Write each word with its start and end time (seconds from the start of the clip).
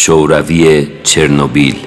شوروی 0.00 0.88
چرنوبیل. 1.02 1.85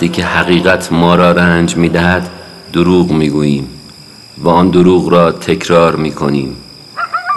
وقتی 0.00 0.12
که 0.12 0.24
حقیقت 0.24 0.92
ما 0.92 1.14
را 1.14 1.32
رنج 1.32 1.76
می 1.76 1.88
دهد 1.88 2.30
دروغ 2.72 3.10
می 3.10 3.30
گوییم 3.30 3.68
و 4.38 4.48
آن 4.48 4.70
دروغ 4.70 5.08
را 5.08 5.32
تکرار 5.32 5.96
می 5.96 6.12
کنیم 6.12 6.56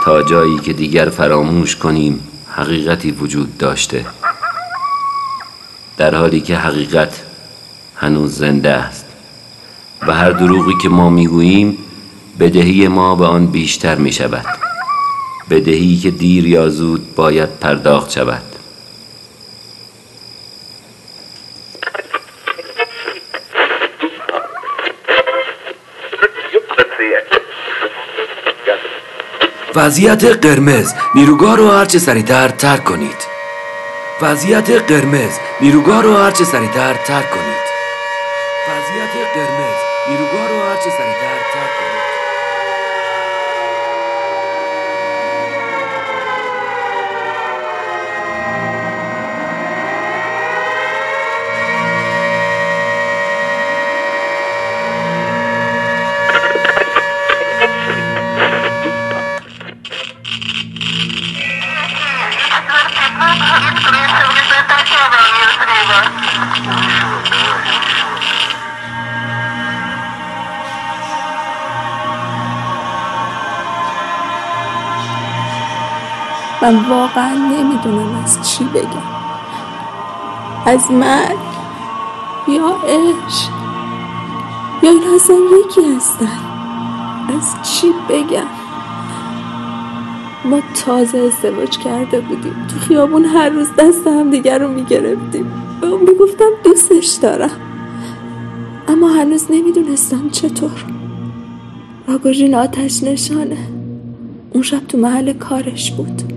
تا 0.05 0.23
جایی 0.23 0.59
که 0.59 0.73
دیگر 0.73 1.09
فراموش 1.09 1.76
کنیم 1.76 2.20
حقیقتی 2.52 3.12
وجود 3.12 3.57
داشته. 3.57 4.05
در 5.98 6.16
حالی 6.16 6.41
که 6.41 6.57
حقیقت 6.57 7.23
هنوز 7.95 8.38
زنده 8.38 8.70
است 8.70 9.05
و 10.07 10.13
هر 10.13 10.32
دروغی 10.32 10.73
که 10.82 10.90
ما 10.90 11.09
می‌گوییم 11.09 11.77
بدهی 12.40 12.87
ما 12.87 13.15
به 13.15 13.26
آن 13.26 13.48
بیشتر 13.48 13.96
می 13.96 14.12
شود 14.12 14.46
بدهی 15.49 15.98
که 15.98 16.12
دیر 16.12 16.48
یا 16.48 16.70
زود 16.70 17.15
باید 17.15 17.59
پرداخت 17.59 18.12
شود. 18.12 18.52
وضعیت 29.76 30.26
قرمز 30.26 30.93
نیروگاه 31.16 31.57
رو 31.57 31.71
هرچه 31.71 31.99
سریعتر 31.99 32.48
ترک 32.48 32.84
کنید. 32.84 33.16
وضعیت 34.21 34.70
قرمز 34.70 35.32
نیروگاه 35.62 36.04
رو 36.04 36.18
هرچه 36.18 36.43
سریعتر 36.43 36.93
ترک 36.93 37.30
کنید. 37.32 37.52
واقعا 77.16 77.34
نمی‌دونم 77.34 78.24
از 78.24 78.50
چی 78.50 78.63
بگم. 78.63 79.03
از 80.66 80.91
مرگ 80.91 81.38
یا 82.47 82.75
عشق 82.88 83.50
یا 84.84 84.90
این 84.90 85.03
اصلا 85.16 85.35
یکی 85.35 85.96
هستن. 85.96 86.40
از 87.38 87.56
چی 87.63 87.88
بگم؟ 88.09 88.47
ما 90.46 90.59
تازه 90.85 91.18
ازدواج 91.18 91.78
کرده 91.78 92.19
بودیم. 92.19 92.68
تو 92.68 92.79
خیابون 92.79 93.25
هر 93.25 93.50
روز 93.50 93.68
دست 93.79 94.07
هم 94.07 94.31
دیگر 94.31 94.59
رو 94.59 94.68
می‌گرفتیم. 94.68 95.52
به 95.81 95.88
اون 95.88 96.02
می‌گفتم 96.02 96.50
دوستش 96.63 97.07
دارم. 97.07 97.52
اما 98.88 99.07
هنوز 99.07 99.46
نمی‌دونستم 99.50 100.29
چطور. 100.29 100.85
راگوژین 102.07 102.56
آتش 102.56 103.03
نشانه 103.03 103.57
اون 104.53 104.63
شب 104.63 104.88
تو 104.88 104.97
محل 104.97 105.34
کارش 105.34 105.91
بود. 105.91 106.33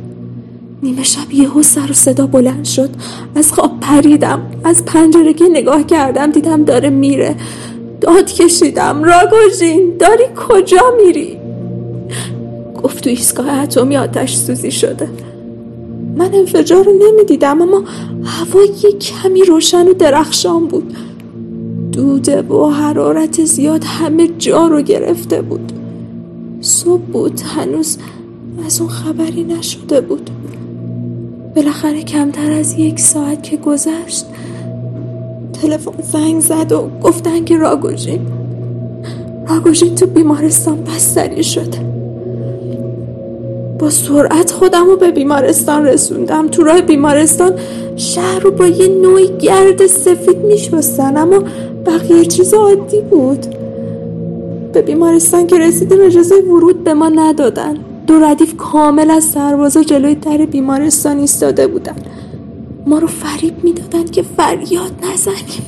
نیمه 0.82 1.03
شب 1.03 1.32
یهو 1.32 1.62
سر 1.62 1.91
و 1.91 1.94
صدا 1.94 2.26
بلند 2.26 2.64
شد. 2.64 2.91
از 3.34 3.53
خواب 3.53 3.81
پریدم. 3.81 4.42
از 4.64 4.84
پنجره 4.84 5.34
نگاه 5.53 5.87
کردم. 5.87 6.31
دیدم 6.31 6.64
داره 6.64 6.91
میره. 6.91 7.37
داد 8.00 8.26
کشیدم. 8.26 9.04
راگوژین 9.04 9.97
داری 9.98 10.25
کجا 10.48 10.82
میری؟ 11.06 11.36
گفت 12.82 13.04
تو 13.04 13.10
ایستگاه 13.10 13.50
اتمی 13.50 13.97
آتش 13.97 14.36
سوزی 14.36 14.70
شده. 14.70 15.09
من 16.16 16.34
انفجار 16.34 16.84
رو 16.84 16.92
نمی‌دیدم 16.92 17.62
اما 17.62 17.82
هوا 18.25 18.60
یه 18.82 18.92
کمی 18.92 19.42
روشن 19.44 19.88
و 19.88 19.92
درخشان 19.92 20.66
بود. 20.66 20.94
دوده 21.92 22.42
و 22.42 22.70
حرارت 22.70 23.44
زیاد 23.44 23.84
همه 23.84 24.28
جا 24.38 24.66
رو 24.66 24.82
گرفته 24.82 25.42
بود. 25.42 25.72
صبح 26.60 27.03
بود. 27.03 27.41
هنوز 27.41 27.98
از 28.66 28.81
اون 28.81 28.91
خبری 28.91 29.44
نشده 29.44 30.00
بود. 30.00 30.31
بالاخره 31.56 32.03
کمتر 32.03 32.53
از 32.53 32.78
یک 32.78 33.00
ساعت 33.00 33.43
که 33.43 33.56
گذشت 33.56 34.27
تلفن 35.62 35.93
زنگ 36.03 36.41
زد 36.41 36.72
و 36.72 36.91
گفتن 37.03 37.44
که 37.44 37.56
راگوژین 37.56 38.21
راگوژین 39.49 39.95
تو 39.95 40.06
بیمارستان 40.06 40.84
بستری 40.84 41.45
شده 41.45 41.78
با 43.78 43.91
سرعت 43.91 44.50
خودم 44.50 44.87
رو 44.87 44.97
به 44.97 45.11
بیمارستان 45.11 45.87
رسوندم. 45.87 46.49
تو 46.49 46.62
راه 46.62 46.81
بیمارستان 46.81 47.53
شهر 47.97 48.39
رو 48.39 48.50
با 48.50 48.66
یه 48.66 48.89
نوعی 48.89 49.39
گرد 49.39 49.87
سفید 49.87 50.39
میشستن 50.39 51.16
اما 51.16 51.43
بقیه 51.87 52.25
چیز 52.25 52.55
عادی 52.55 53.00
بود. 53.00 53.47
به 54.72 54.83
بیمارستان 54.83 55.47
که 55.47 55.59
رسیدیم 55.59 55.99
اجازه 56.00 56.34
ورود 56.34 56.84
به 56.84 56.95
ما 56.95 57.09
ندادن. 57.09 57.77
دو 58.06 58.19
ردیف 58.19 58.56
کامل 58.56 59.11
از 59.11 59.25
سربازا 59.25 59.83
جلوی 59.83 60.15
در 60.15 60.37
بیمارستان 60.37 61.19
ایستاده 61.19 61.67
بودن 61.67 61.97
ما 62.87 62.99
رو 62.99 63.06
فریب 63.06 63.65
می‌دادن 63.65 64.05
که 64.05 64.22
فریاد 64.22 64.93
نزنیم. 65.12 65.67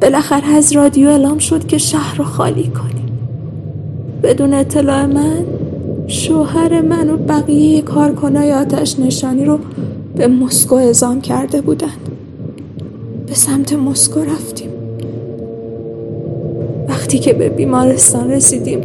بالاخره 0.00 0.46
از 0.46 0.72
رادیو 0.72 1.08
اعلام 1.08 1.38
شد 1.38 1.66
که 1.66 1.78
شهر 1.78 2.18
رو 2.18 2.24
خالی 2.24 2.62
کنیم. 2.62 3.18
بدون 4.22 4.54
اطلاع 4.54 5.06
من 5.06 5.44
شوهر 6.06 6.80
من 6.80 7.10
و 7.10 7.16
بقیه 7.16 7.82
کارکنای 7.82 8.52
آتش 8.52 8.98
نشانی 8.98 9.44
رو 9.44 9.58
به 10.16 10.26
مسکو 10.26 10.74
اعزام 10.74 11.20
کرده 11.20 11.60
بودن 11.60 11.92
به 13.26 13.34
سمت 13.34 13.72
مسکو 13.72 14.20
رفتیم. 14.20 14.70
وقتی 16.88 17.18
که 17.18 17.32
به 17.32 17.48
بیمارستان 17.48 18.30
رسیدیم 18.30 18.80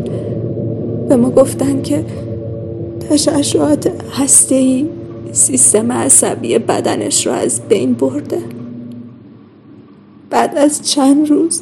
به 1.10 1.16
ما 1.16 1.30
گفتن 1.30 1.82
که 1.82 2.06
تشعشعات 3.10 3.92
هسته‌ای 4.12 4.90
سیستم 5.32 5.92
عصبی 5.92 6.58
بدنش 6.60 7.28
رو 7.28 7.34
از 7.34 7.62
بین 7.62 7.94
برده. 7.94 8.42
بعد 10.30 10.58
از 10.58 10.90
چند 10.90 11.30
روز 11.30 11.62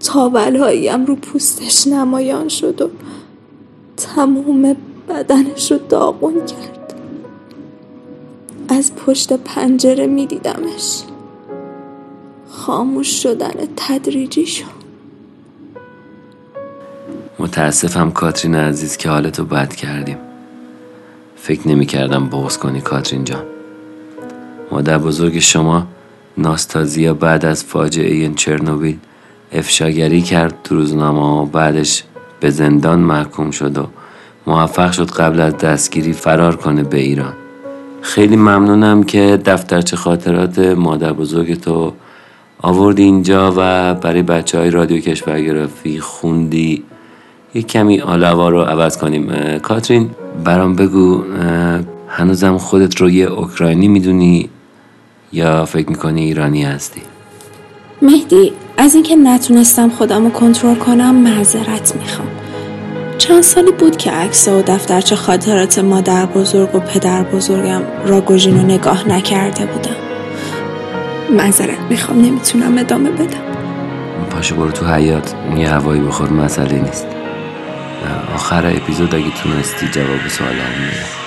تاولهاییم 0.00 1.06
رو 1.06 1.16
پوستش 1.16 1.86
نمایان 1.86 2.48
شد 2.48 2.82
و 2.82 2.88
تموم 3.96 4.76
بدنش 5.08 5.72
رو 5.72 5.78
داغون 5.88 6.34
کرد. 6.34 6.94
از 8.68 8.94
پشت 8.94 9.32
پنجره 9.32 10.06
می 10.06 10.26
دیدمش 10.26 11.02
خاموش 12.48 13.22
شدن 13.22 13.54
تدریجی 13.76 14.46
شد 14.46 14.75
متاسفم 17.38 18.10
کاترین 18.10 18.54
عزیز 18.54 18.96
که 18.96 19.08
حالتو 19.08 19.44
بد 19.44 19.74
کردیم. 19.74 20.16
فکر 21.36 21.68
نمی 21.68 21.86
کردم 21.86 22.28
بغض 22.28 22.58
کنی 22.58 22.80
کاترین 22.80 23.24
جان. 23.24 23.42
مادر 24.70 24.98
بزرگ 24.98 25.38
شما 25.38 25.86
ناستازیا 26.38 27.14
بعد 27.14 27.44
از 27.44 27.64
فاجعه 27.64 28.14
این 28.14 28.34
چرنوبیل 28.34 28.98
افشاگری 29.52 30.22
کرد 30.22 30.54
تو 30.64 30.74
روزنامه 30.74 31.42
و 31.42 31.44
بعدش 31.44 32.02
به 32.40 32.50
زندان 32.50 32.98
محکوم 32.98 33.50
شد 33.50 33.78
و 33.78 33.86
موفق 34.46 34.92
شد 34.92 35.10
قبل 35.10 35.40
از 35.40 35.56
دستگیری 35.56 36.12
فرار 36.12 36.56
کنه 36.56 36.82
به 36.82 36.98
ایران. 36.98 37.32
خیلی 38.00 38.36
ممنونم 38.36 39.02
که 39.02 39.40
دفترچه 39.44 39.96
خاطرات 39.96 40.58
مادر 40.58 41.12
بزرگ 41.12 41.60
تو 41.60 41.92
آوردی 42.60 43.02
اینجا 43.02 43.54
و 43.56 43.94
برای 43.94 44.22
بچه 44.22 44.58
های 44.58 44.70
رادیو 44.70 45.00
کشورگرافی 45.00 46.00
خوندی. 46.00 46.84
یه 47.54 47.62
کمی 47.62 48.00
آلوا 48.00 48.48
رو 48.48 48.62
عوض 48.62 48.96
کنیم. 48.96 49.58
کاترین 49.58 50.10
برام 50.44 50.76
بگو 50.76 51.24
هنوزم 52.08 52.58
خودت 52.58 52.96
رو 52.96 53.10
یه 53.10 53.26
اوکراینی 53.26 53.88
می‌دونی 53.88 54.48
یا 55.32 55.64
فکر 55.64 55.90
می‌کنی 55.90 56.24
ایرانی 56.24 56.62
هستی؟ 56.62 57.02
مهدی 58.02 58.52
از 58.76 58.94
اینکه 58.94 59.16
نتونستم 59.16 59.88
خودم 59.88 60.24
رو 60.24 60.30
کنترل 60.30 60.74
کنم 60.74 61.14
معذرت 61.14 61.96
می‌خوام. 61.96 62.28
چند 63.18 63.42
سالی 63.42 63.72
بود 63.72 63.96
که 63.96 64.10
عکس 64.10 64.48
و 64.48 64.62
دفترچه 64.62 65.16
خاطرات 65.16 65.78
مادر 65.78 66.26
بزرگ 66.26 66.74
و 66.74 66.80
پدر 66.80 67.22
بزرگم 67.22 67.82
راگوژین 68.06 68.56
رو 68.60 68.66
نگاه 68.66 69.08
نکرده 69.08 69.66
بودم. 69.66 69.96
معذرت 71.36 71.78
می‌خوام 71.90 72.18
نمی‌تونم 72.18 72.78
ادامه 72.78 73.10
بدم. 73.10 73.40
پاشو 74.30 74.56
برو 74.56 74.70
تو 74.70 74.86
حیات 74.86 75.34
یه 75.56 75.68
هوایی 75.68 76.00
بخور 76.00 76.30
مسئله 76.30 76.78
نیست. 76.78 77.06
آخر 78.34 78.66
اپیزود 78.66 79.14
اگه 79.14 79.30
تونستی 79.30 79.88
جواب 79.88 80.28
سوال 80.28 80.54
میدم 80.54 81.26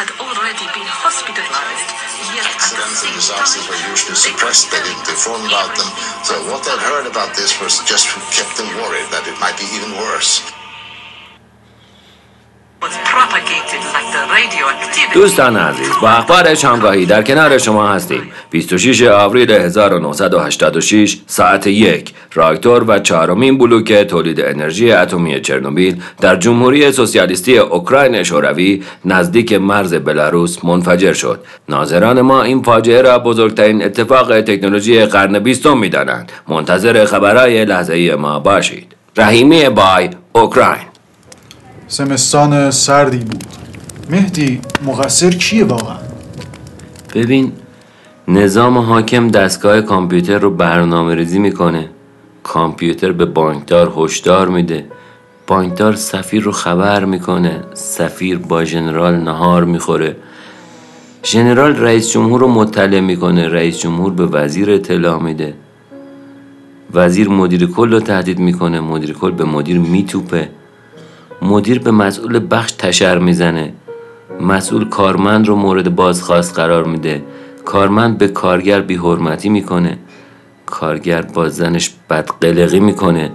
had 0.00 0.10
already 0.16 0.66
been 0.72 0.90
hospitalized. 1.04 1.88
Yet 2.32 2.46
Accidents 2.48 3.04
and 3.04 3.14
disasters 3.14 3.68
were 3.68 3.80
usually 3.92 4.16
suppressed. 4.16 4.72
They 4.72 4.80
didn't 4.80 5.08
inform 5.08 5.44
about 5.44 5.76
them. 5.76 5.88
So 6.24 6.34
what 6.48 6.64
they'd 6.64 6.84
heard 6.90 7.06
about 7.06 7.36
this 7.36 7.52
was 7.60 7.84
just 7.84 8.08
kept 8.32 8.56
them 8.56 8.68
worried 8.80 9.08
that 9.12 9.28
it 9.28 9.36
might 9.44 9.56
be 9.60 9.68
even 9.76 9.92
worse. 10.00 10.59
دوستان 15.14 15.56
عزیز 15.56 15.88
با 16.02 16.08
اخبار 16.08 16.54
شامگاهی 16.54 17.06
در 17.06 17.22
کنار 17.22 17.58
شما 17.58 17.88
هستیم. 17.88 18.32
26 18.50 19.02
آوریل 19.02 19.50
1986 19.50 21.18
ساعت 21.26 21.66
یک. 21.66 22.12
راکتور 22.34 22.84
و 22.84 22.98
چهارمین 22.98 23.58
بلوک 23.58 23.92
تولید 23.92 24.40
انرژی 24.40 24.92
اتمی 24.92 25.40
چرنوبیل 25.40 26.02
در 26.20 26.36
جمهوری 26.36 26.92
سوسیالیستی 26.92 27.58
اوکراین 27.58 28.22
شوروی 28.22 28.82
نزدیک 29.04 29.52
مرز 29.52 29.94
بلاروس 29.94 30.64
منفجر 30.64 31.12
شد. 31.12 31.40
ناظران 31.68 32.20
ما 32.20 32.42
این 32.42 32.62
فاجعه 32.62 33.02
را 33.02 33.18
بزرگترین 33.18 33.84
اتفاق 33.84 34.40
تکنولوژی 34.40 35.04
قرن 35.04 35.38
بیستم 35.38 35.78
می‌دانند. 35.78 36.32
منتظر 36.48 37.04
خبرهای 37.04 37.64
لحظه 37.64 38.14
ما 38.14 38.38
باشید. 38.40 38.96
رحیمی 39.16 39.68
بای 39.68 40.10
اوکراین. 40.32 40.89
سمستان 41.92 42.70
سردی 42.70 43.18
بود. 43.18 43.44
مهدی 44.10 44.60
مقصر 44.86 45.30
کیه 45.30 45.64
واقعا؟ 45.64 45.96
ببین 47.14 47.52
نظام 48.28 48.78
حاکم 48.78 49.28
دستگاه 49.28 49.80
کامپیوتر 49.80 50.38
رو 50.38 50.50
برنامه 50.50 51.14
ریزی 51.14 51.38
می‌کنه. 51.38 51.88
کامپیوتر 52.42 53.12
به 53.12 53.24
بانکدار 53.24 53.92
هشدار 53.96 54.48
میده. 54.48 54.84
بانکدار 55.46 55.94
سفیر 55.94 56.42
رو 56.42 56.52
خبر 56.52 57.04
می‌کنه. 57.04 57.64
سفیر 57.74 58.38
با 58.38 58.64
ژنرال 58.64 59.16
نهار 59.16 59.64
می‌خوره. 59.64 60.16
ژنرال 61.24 61.76
رئیس 61.76 62.10
جمهور 62.10 62.40
رو 62.40 62.48
مطلع 62.48 63.00
می‌کنه. 63.00 63.48
رئیس 63.48 63.78
جمهور 63.78 64.12
به 64.12 64.26
وزیر 64.26 64.70
اطلاع 64.70 65.22
میده. 65.22 65.54
وزیر 66.94 67.28
مدیر 67.28 67.66
کل 67.66 67.92
رو 67.92 68.00
تهدید 68.00 68.38
می‌کنه. 68.38 68.80
مدیر 68.80 69.12
کل 69.12 69.30
به 69.30 69.44
مدیر 69.44 69.78
میتوپه. 69.78 70.48
مدیر 71.42 71.78
به 71.78 71.90
مسئول 71.90 72.40
بخش 72.50 72.72
تشر 72.72 73.18
می‌زنه. 73.18 73.72
مسئول 74.40 74.88
کارمند 74.88 75.48
رو 75.48 75.56
مورد 75.56 75.94
بازخواست 75.94 76.54
قرار 76.54 76.84
میده. 76.84 77.22
کارمند 77.64 78.18
به 78.18 78.28
کارگر 78.28 78.80
بی 78.80 78.94
حرمتی 78.94 79.48
می‌کنه. 79.48 79.98
کارگر 80.66 81.22
با 81.22 81.48
زنش 81.48 81.90
بدقلقی 82.10 82.80
می‌کنه. 82.80 83.30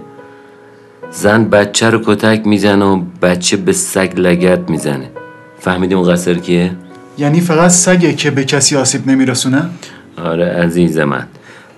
زن 1.10 1.44
بچه 1.44 1.90
رو 1.90 2.00
کتک 2.06 2.46
می‌زنه 2.46 2.84
و 2.84 3.02
بچه 3.22 3.56
به 3.56 3.72
سگ 3.72 4.12
لگت 4.16 4.70
می‌زنه. 4.70 5.10
فهمیدی 5.58 5.94
مقصر 5.94 6.34
کیه؟ 6.34 6.70
یعنی 7.18 7.40
فقط 7.40 7.70
سگه 7.70 8.12
که 8.12 8.30
به 8.30 8.44
کسی 8.44 8.76
آسیب 8.76 9.08
نمیرسونه؟ 9.08 9.62
آره 10.24 10.46
عزیز 10.46 10.98
من. 10.98 11.26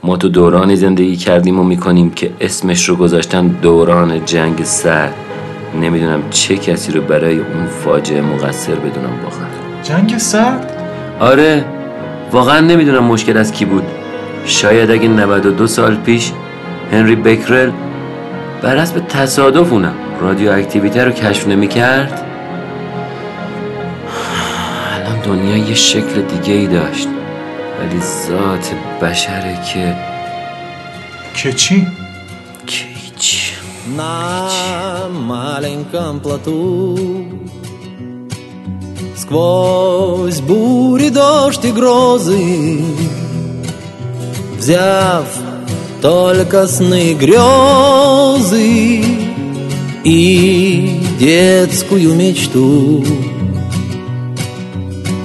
ما 0.02 0.16
تو 0.16 0.28
دورانی 0.28 0.76
زندگی 0.76 1.16
کردیم 1.16 1.60
و 1.60 1.64
می‌کنیم 1.64 2.10
که 2.10 2.31
اسمش 2.40 2.88
رو 2.88 2.96
گذاشتن 2.96 3.46
دوران 3.48 4.24
جنگ 4.24 4.64
سرد 4.64 5.14
نمی‌دونم 5.75 6.23
چه 6.31 6.56
کسی 6.56 6.93
رو 6.93 7.00
برای 7.00 7.38
اون 7.38 7.67
فاجعه 7.85 8.20
مقصر 8.20 8.75
بدونم 8.75 9.25
واقعا. 9.25 9.49
جنگ 9.82 10.19
سرد؟ 10.19 10.73
آره 11.20 11.65
واقعا 12.32 12.61
نمی‌دونم 12.61 13.05
مشکل 13.05 13.37
از 13.37 13.53
کی 13.53 13.65
بود. 13.65 13.85
شاید 14.44 14.91
اگه 14.91 15.09
92 15.09 15.67
سال 15.67 15.97
پیش 15.97 16.32
هنری 16.93 17.17
بکرل 17.17 17.70
بر 18.62 18.79
حسب 18.79 19.06
تصادف 19.09 19.73
اونم 19.73 19.94
رادیو 20.20 20.53
اکتیویته 20.53 21.05
رو 21.05 21.11
کشف 21.11 21.49
نمی‌کرد؟ 21.49 22.25
الان 24.94 25.20
دنیا 25.20 25.56
یه 25.56 25.75
شکل 25.75 26.23
دیگه 26.23 26.55
ای 26.55 26.67
داشت. 26.67 27.09
ولی 27.81 28.00
ذات 28.00 28.73
بشره 29.03 29.59
که 29.75 29.94
که 31.35 31.53
چی؟ 31.53 31.87
که 32.67 32.85
هیچ. 32.85 33.53
На 33.86 35.08
маленьком 35.10 36.20
плоту. 36.20 36.98
Сквозь 39.16 40.40
бури, 40.40 41.08
дождь 41.10 41.64
и 41.64 41.72
грозы, 41.72 42.80
Взяв 44.58 45.26
только 46.00 46.66
сны 46.66 47.14
грезы 47.14 49.02
И 50.04 51.02
детскую 51.19 52.14
мечту, 52.14 53.04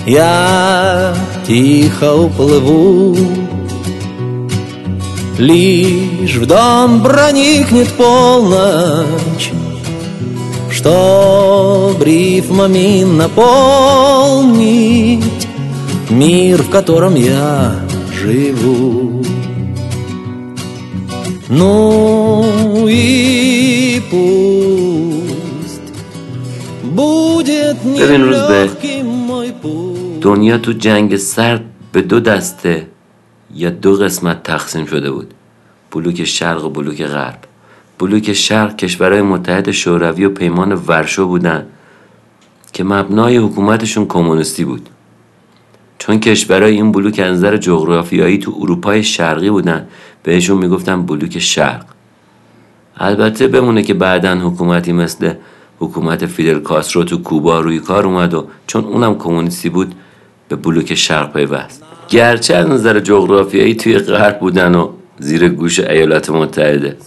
Я 0.05 1.15
тихо 1.47 2.15
уплыву 2.15 3.15
Лишь 5.38 6.36
в 6.36 6.46
дом 6.46 7.02
проникнет 7.02 7.88
полночь 7.92 9.52
Чтоб 10.70 12.02
рифмами 12.02 13.04
наполнить 13.04 14.48
Мир, 16.10 16.62
в 16.62 16.70
котором 16.70 17.14
я 17.14 17.74
живу 18.12 19.24
Ну 21.48 22.86
и 22.88 24.02
пусть 24.10 25.92
Будет 26.82 27.84
нелегким 27.84 29.06
мой 29.06 29.52
путь 29.62 29.88
دنیا 30.20 30.58
تو 30.58 30.72
جنگ 30.72 31.16
سرد 31.16 31.64
به 31.92 32.02
دو 32.02 32.20
دسته 32.20 32.91
یا 33.55 33.69
دو 33.69 33.95
قسمت 33.95 34.43
تقسیم 34.43 34.85
شده 34.85 35.11
بود. 35.11 35.33
بلوک 35.91 36.23
شرق 36.23 36.65
و 36.65 36.69
بلوک 36.69 37.03
غرب. 37.03 37.39
بلوک 37.99 38.33
شرق 38.33 38.75
کشورهای 38.75 39.21
متحد 39.21 39.71
شوروی 39.71 40.25
و 40.25 40.29
پیمان 40.29 40.73
ورشو 40.87 41.27
بودن 41.27 41.67
که 42.73 42.83
مبنای 42.83 43.37
حکومتشون 43.37 44.05
کمونیستی 44.05 44.65
بود. 44.65 44.89
چون 45.99 46.19
کشورهای 46.19 46.75
این 46.75 46.91
بلوک 46.91 47.19
از 47.19 47.37
نظر 47.37 47.57
جغرافیایی 47.57 48.37
تو 48.37 48.57
اروپای 48.59 49.03
شرقی 49.03 49.49
بودن 49.49 49.87
بهشون 50.23 50.57
می‌گفتن 50.57 51.05
بلوک 51.05 51.39
شرق. 51.39 51.85
البته 52.97 53.47
بمونه 53.47 53.83
که 53.83 53.93
بعدا 53.93 54.35
حکومتی 54.35 54.91
مثل 54.91 55.33
حکومت 55.79 56.25
فیدل 56.25 56.59
کاسترو 56.59 57.03
تو 57.03 57.17
کوبا 57.17 57.59
روی 57.59 57.79
کار 57.79 58.05
اومد 58.05 58.33
و 58.33 58.47
چون 58.67 58.83
اونم 58.83 59.17
کمونیستی 59.17 59.69
بود 59.69 59.95
به 60.55 60.61
بلوک 60.61 60.93
شرق 60.93 61.33
پیوست. 61.33 61.83
گرچه 62.09 62.55
از 62.55 62.67
نظر 62.67 62.99
جغرافیایی 62.99 63.75
توی 63.75 63.97
غرب 63.97 64.39
بودن 64.39 64.75
و 64.75 64.89
زیر 65.19 65.49
گوش 65.49 65.79
ایالات 65.79 66.29
متحده. 66.29 66.97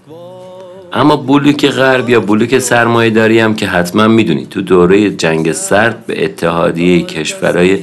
اما 0.93 1.17
بلوک 1.17 1.67
غرب 1.67 2.11
یا 2.11 2.21
بلوک 2.21 2.59
سرمایه 2.59 3.11
داری 3.11 3.39
هم 3.39 3.55
که 3.55 3.67
حتما 3.67 4.09
می‌دونید 4.09 4.49
تو 4.49 4.63
دوره 4.63 5.11
جنگ 5.11 5.53
سرد 5.53 6.07
به 6.07 6.25
اتحادیه 6.25 7.03
کشورهای 7.03 7.79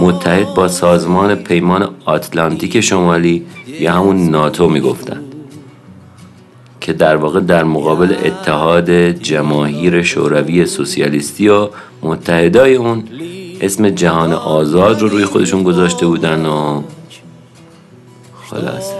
متحد 0.00 0.54
با 0.54 0.68
سازمان 0.68 1.34
پیمان 1.34 1.88
آتلانتیک 2.04 2.80
شمالی 2.80 3.46
یا 3.80 3.92
همون 3.92 4.30
ناتو 4.30 4.68
می‌گفتند. 4.68 5.22
که 6.80 6.92
در 6.92 7.16
واقع 7.16 7.40
در 7.40 7.64
مقابل 7.64 8.14
اتحاد 8.24 8.90
جماهیر 9.10 10.02
شوروی 10.02 10.66
سوسیالیستی 10.66 11.48
و 11.48 11.68
متحدای 12.02 12.74
اون 12.74 13.04
اسم 13.60 13.90
جهان 13.90 14.32
آزاد 14.32 15.00
رو 15.00 15.08
روی 15.08 15.24
خودشون 15.24 15.62
گذاشته 15.62 16.06
بودن 16.06 16.46
و 16.46 16.82
خلاصه 18.50 18.94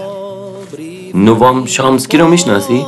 نوام 1.13 1.65
شامسکی 1.65 2.17
رو 2.17 2.27
می‌شناسی؟ 2.27 2.85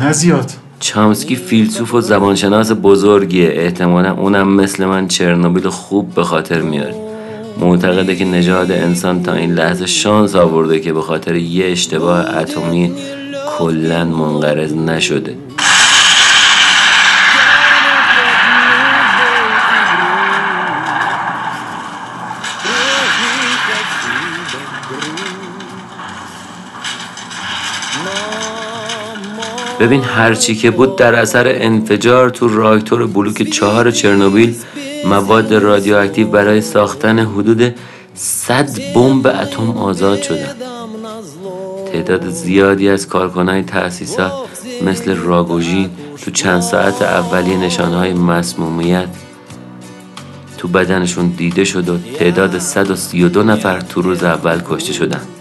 نه 0.00 0.12
زیاد. 0.12 0.52
چامسکی 0.80 1.36
فیلسوف 1.36 1.94
و 1.94 2.00
زبانشناس 2.00 2.72
بزرگیه. 2.82 3.48
احتمالا 3.52 4.12
اونم 4.12 4.48
مثل 4.48 4.84
من 4.84 5.08
چرنوبیل 5.08 5.68
خوب 5.68 6.14
به 6.14 6.24
خاطر 6.24 6.60
میاره 6.60 6.94
معتقده 7.60 8.16
که 8.16 8.24
نژاد 8.24 8.70
انسان 8.70 9.22
تا 9.22 9.32
این 9.32 9.54
لحظه 9.54 9.86
شانس 9.86 10.36
آورده 10.36 10.80
که 10.80 10.92
به 10.92 11.02
خاطر 11.02 11.34
یه 11.34 11.66
اشتباه 11.66 12.36
اتمی 12.36 12.92
کلا 13.58 14.04
منقرض 14.04 14.74
نشده. 14.74 15.36
ببین 29.80 30.02
هرچی 30.02 30.54
که 30.54 30.70
بود 30.70 30.96
در 30.96 31.14
اثر 31.14 31.44
انفجار 31.48 32.30
تو 32.30 32.48
راکتور 32.48 33.06
بلوک 33.06 33.42
چهار 33.42 33.90
چرنوبیل 33.90 34.56
مواد 35.04 35.54
رادیواکتیو 35.54 36.28
برای 36.28 36.60
ساختن 36.60 37.18
حدود 37.18 37.74
100 38.14 38.70
بمب 38.94 39.26
اتم 39.26 39.70
آزاد 39.70 40.22
شدن. 40.22 40.54
تعداد 41.92 42.28
زیادی 42.28 42.88
از 42.88 43.08
کارکنای 43.08 43.62
تأسیسات 43.62 44.32
مثل 44.82 45.16
راگوژین 45.16 45.90
تو 46.24 46.30
چند 46.30 46.60
ساعت 46.60 47.02
اولیه 47.02 47.56
نشانهای 47.56 48.12
مسمومیت 48.12 49.08
تو 50.58 50.68
بدنشون 50.68 51.28
دیده 51.28 51.64
شد 51.64 51.88
و 51.88 51.98
تعداد 52.18 52.58
132 52.58 53.42
نفر 53.42 53.80
تو 53.80 54.02
روز 54.02 54.22
اول 54.22 54.60
کشته 54.68 54.92
شدن. 54.92 55.35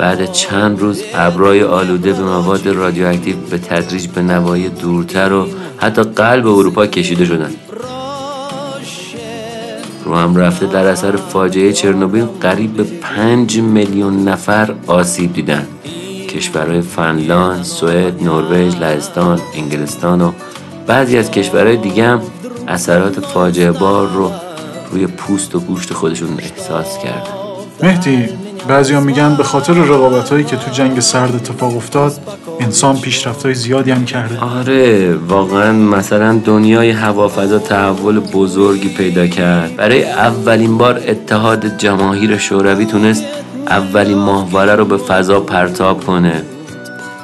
بعد 0.00 0.32
چند 0.32 0.80
روز 0.80 1.02
ابرای 1.14 1.62
آلوده 1.62 2.12
به 2.12 2.22
مواد 2.22 2.66
رادیواکتیو 2.66 3.36
به 3.36 3.58
تدریج 3.58 4.06
به 4.06 4.22
نواحی 4.22 4.68
دورتر 4.68 5.32
و 5.32 5.46
حتی 5.78 6.02
قلب 6.02 6.46
اروپا 6.46 6.86
کشیده 6.86 7.24
شدند 7.24 7.56
رو 10.04 10.16
هم 10.16 10.36
رفته 10.36 10.66
در 10.66 10.86
اثر 10.86 11.16
فاجعه 11.16 11.72
چرنوبیل 11.72 12.24
قریب 12.24 12.74
به 12.74 12.84
پنج 13.00 13.60
میلیون 13.60 14.28
نفر 14.28 14.74
آسیب 14.86 15.32
دیدن. 15.32 15.66
کشورهای 16.28 16.80
فنلاند، 16.80 17.64
سوئد، 17.64 18.22
نروژ، 18.22 18.76
لهستان، 18.76 19.40
انگلستان 19.54 20.20
و 20.20 20.32
بعضی 20.86 21.18
از 21.18 21.30
کشورهای 21.30 21.76
دیگه 21.76 22.04
هم 22.04 22.20
اثرات 22.68 23.20
فاجعه 23.20 23.72
بار 23.72 24.08
رو 24.08 24.32
روی 24.90 25.06
پوست 25.06 25.54
و 25.54 25.60
گوشت 25.60 25.92
خودشون 25.92 26.38
احساس 26.38 26.98
کردن. 26.98 27.32
مهدی 27.82 28.39
بعضیا 28.68 29.00
میگن 29.00 29.34
به 29.34 29.42
خاطر 29.42 29.72
رقابت 29.72 30.30
هایی 30.30 30.44
که 30.44 30.56
تو 30.56 30.70
جنگ 30.70 31.00
سرد 31.00 31.34
اتفاق 31.34 31.76
افتاد 31.76 32.12
انسان 32.60 32.96
پیشرفت 32.96 33.44
های 33.44 33.54
زیادی 33.54 33.90
هم 33.90 34.04
کرده. 34.04 34.38
آره 34.40 35.14
واقعا 35.14 35.72
مثلا 35.72 36.40
دنیای 36.44 36.90
هوافضا 36.90 37.58
تحول 37.58 38.20
بزرگی 38.20 38.88
پیدا 38.88 39.26
کرد. 39.26 39.76
برای 39.76 40.04
اولین 40.04 40.78
بار 40.78 41.00
اتحاد 41.06 41.78
جماهیر 41.78 42.38
شوروی 42.38 42.86
تونست 42.86 43.24
اولین 43.66 44.18
ماهواره 44.18 44.74
رو 44.74 44.84
به 44.84 44.96
فضا 44.96 45.40
پرتاب 45.40 46.04
کنه. 46.04 46.42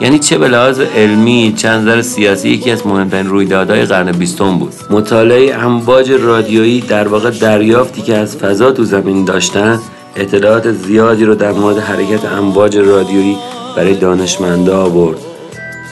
یعنی 0.00 0.19
چه 0.19 0.38
به 0.38 0.49
لحاظ 0.49 0.81
علمی 0.81 1.55
چند 1.57 1.88
نظر 1.88 2.02
سیاسی 2.02 2.49
یکی 2.49 2.71
از 2.71 2.87
مهمترین 2.87 3.26
رویدادهای 3.26 3.85
قرن 3.85 4.12
بیستم 4.12 4.59
بود. 4.59 4.73
مطالعه 4.90 5.55
امواج 5.55 6.11
رادیویی 6.11 6.81
در 6.81 7.09
واقع 7.09 7.31
دریافتی 7.31 8.02
که 8.02 8.16
از 8.16 8.37
فضا 8.37 8.73
تو 8.73 8.85
زمین 8.85 9.25
داشتن 9.25 9.81
اطلاعات 10.16 10.73
زیادی 10.73 11.25
رو 11.25 11.35
در 11.35 11.52
مورد 11.52 11.78
حرکت 11.78 12.25
امواج 12.25 12.76
رادیویی 12.76 13.37
برای 13.76 13.94
دانشمنده 13.94 14.73
آورد. 14.73 15.18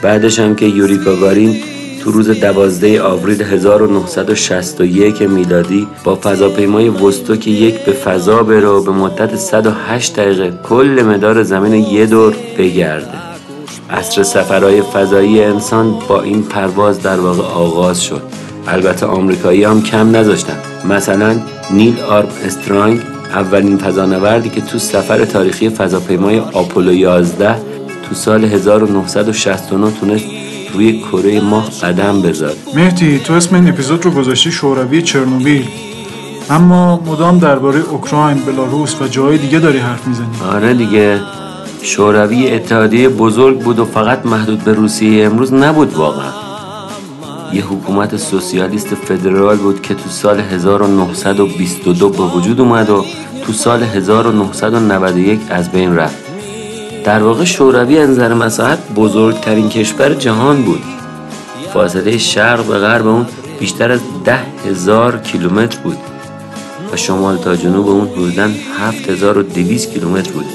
بعدش 0.03 0.39
هم 0.39 0.55
که 0.55 0.65
یوری 0.65 0.97
گاگارین 0.97 1.55
تو 2.01 2.11
روز 2.11 2.29
12 2.29 3.01
آوریل 3.01 3.41
1961 3.41 5.21
میلادی 5.21 5.87
با 6.03 6.15
فضاپیمای 6.15 6.89
وستوک 6.89 7.47
یک 7.47 7.75
به 7.75 7.91
فضا 7.91 8.43
بره 8.43 8.79
به 8.79 8.91
مدت 8.91 9.35
108 9.35 10.15
دقیقه 10.15 10.53
کل 10.63 11.03
مدار 11.07 11.43
زمین 11.43 11.73
یه 11.73 12.05
دور 12.05 12.35
بگرده. 12.57 13.17
عصر 13.89 14.23
سفرهای 14.23 14.81
فضایی 14.81 15.43
انسان 15.43 15.95
با 16.07 16.21
این 16.21 16.43
پرواز 16.43 17.01
در 17.01 17.19
واقع 17.19 17.43
آغاز 17.43 18.03
شد. 18.03 18.21
البته 18.67 19.05
آمریکایی 19.05 19.63
هم 19.63 19.83
کم 19.83 20.15
نذاشتن. 20.15 20.57
مثلا 20.89 21.35
نیل 21.71 21.99
آرم 21.99 22.27
استرانگ 22.45 23.01
اولین 23.35 23.77
فضانوردی 23.77 24.49
که 24.49 24.61
تو 24.61 24.79
سفر 24.79 25.25
تاریخی 25.25 25.69
فضاپیمای 25.69 26.39
آپولو 26.39 26.93
11 26.93 27.55
تو 28.09 28.15
سال 28.15 28.43
1969 28.45 29.91
تونست 29.91 30.25
روی 30.73 30.99
کره 30.99 31.41
ماه 31.41 31.69
قدم 31.69 32.21
بذاره. 32.21 32.55
مهدی 32.75 33.19
تو 33.19 33.33
اسم 33.33 33.55
این 33.55 33.69
اپیزود 33.69 34.05
رو 34.05 34.11
گذاشتی 34.11 34.51
شوروی 34.51 35.01
چرنوبیل. 35.01 35.67
اما 36.49 37.03
مدام 37.05 37.39
درباره 37.39 37.79
اوکراین 37.79 38.37
بلاروس 38.37 39.01
و 39.01 39.07
جای 39.07 39.37
دیگه 39.37 39.59
داری 39.59 39.77
حرف 39.77 40.07
می‌زنی. 40.07 40.27
آره 40.51 40.73
دیگه. 40.73 41.19
شوروی 41.81 42.51
اتحادیه 42.51 43.09
بزرگ 43.09 43.59
بود 43.59 43.79
و 43.79 43.85
فقط 43.85 44.25
محدود 44.25 44.63
به 44.63 44.73
روسیه 44.73 45.25
امروز 45.25 45.53
نبود 45.53 45.93
واقعا. 45.93 46.44
یه 47.55 47.65
حکومت 47.65 48.17
سوسیالیست 48.17 48.95
فدرال 48.95 49.57
بود 49.57 49.81
که 49.81 49.93
تو 49.93 50.09
سال 50.09 50.39
1922 50.39 52.09
به 52.09 52.23
وجود 52.23 52.61
اومد 52.61 52.89
و 52.89 53.05
تو 53.45 53.53
سال 53.53 53.83
1991 53.83 55.39
از 55.49 55.71
بین 55.71 55.95
رفت. 55.95 56.25
در 57.03 57.23
واقع 57.23 57.43
شوروی 57.43 57.97
از 57.97 58.09
نظر 58.09 58.33
مساحت 58.33 58.79
بزرگترین 58.95 59.69
کشور 59.69 60.13
جهان 60.13 60.61
بود. 60.61 60.83
فاصله 61.73 62.17
شرق 62.17 62.65
به 62.65 62.77
غرب 62.77 63.07
اون 63.07 63.25
بیشتر 63.59 63.91
از 63.91 63.99
ده 64.25 64.39
هزار 64.69 65.17
کیلومتر 65.17 65.79
بود 65.79 65.97
و 66.93 66.97
شمال 66.97 67.37
تا 67.37 67.55
جنوب 67.55 67.87
اون 67.87 68.07
حدودا 68.07 68.49
7200 68.79 69.93
کیلومتر 69.93 70.31
بود. 70.31 70.45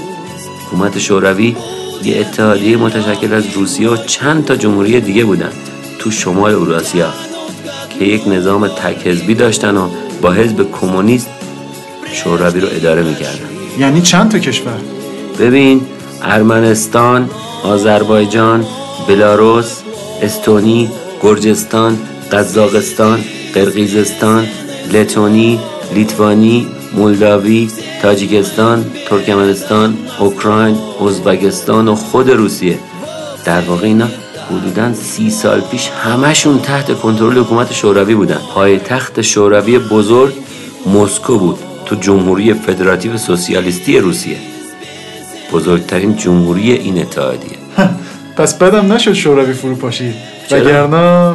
حکومت 0.66 0.98
شوروی 0.98 1.56
یه 2.04 2.20
اتحادیه 2.20 2.76
متشکل 2.76 3.34
از 3.34 3.44
روسیه 3.54 3.88
و 3.88 3.96
چند 3.96 4.44
تا 4.44 4.56
جمهوری 4.56 5.00
دیگه 5.00 5.24
بودن. 5.24 5.52
تو 6.00 6.10
شمال 6.10 6.54
اوراسیا 6.54 7.12
که 7.90 8.04
یک 8.04 8.28
نظام 8.28 8.68
تک 8.68 9.06
حزبی 9.06 9.34
داشتن 9.34 9.76
و 9.76 9.88
با 10.22 10.32
حزب 10.32 10.70
کمونیست 10.72 11.28
شوروی 12.12 12.60
رو 12.60 12.68
اداره 12.70 13.02
می‌کردن. 13.02 13.48
یعنی 13.78 14.02
چند 14.02 14.30
تا 14.30 14.38
کشور؟ 14.38 14.78
ببین 15.38 15.80
ارمنستان، 16.22 17.30
آذربایجان، 17.64 18.66
بلاروس، 19.08 19.80
استونی، 20.22 20.90
گرجستان، 21.22 21.98
قزاقستان، 22.32 23.24
قرقیزستان، 23.54 24.46
لتونی، 24.92 25.60
لیتوانی، 25.94 26.66
مولداوی، 26.92 27.70
تاجیکستان، 28.02 28.84
ترکمنستان، 29.08 29.98
اوکراین، 30.20 30.78
ازبکستان 31.06 31.88
و 31.88 31.94
خود 31.94 32.30
روسیه. 32.30 32.78
در 33.44 33.60
واقع 33.60 33.86
اینا 33.86 34.08
حدودا 34.50 34.94
سی 34.94 35.30
سال 35.30 35.60
پیش 35.60 35.88
همشون 35.88 36.58
تحت 36.58 37.00
کنترل 37.00 37.38
حکومت 37.38 37.72
شوروی 37.72 38.14
بودن. 38.14 38.38
پایتخت 38.54 39.20
شوروی 39.20 39.78
بزرگ 39.78 40.32
مسکو 40.94 41.38
بود 41.38 41.58
تو 41.86 41.96
جمهوری 41.96 42.54
فدراتیو 42.54 43.16
سوسیالیستی 43.18 43.98
روسیه. 43.98 44.36
بزرگترین 45.52 46.16
جمهوری 46.16 46.72
این 46.72 46.98
اتحادیه. 46.98 47.58
پس 48.36 48.54
بدم 48.54 48.92
نشد 48.92 49.12
شوروی 49.12 49.52
فرو 49.52 49.74
پاشید 49.74 50.14
چرا؟ 50.48 50.60
وگرنه 50.60 51.34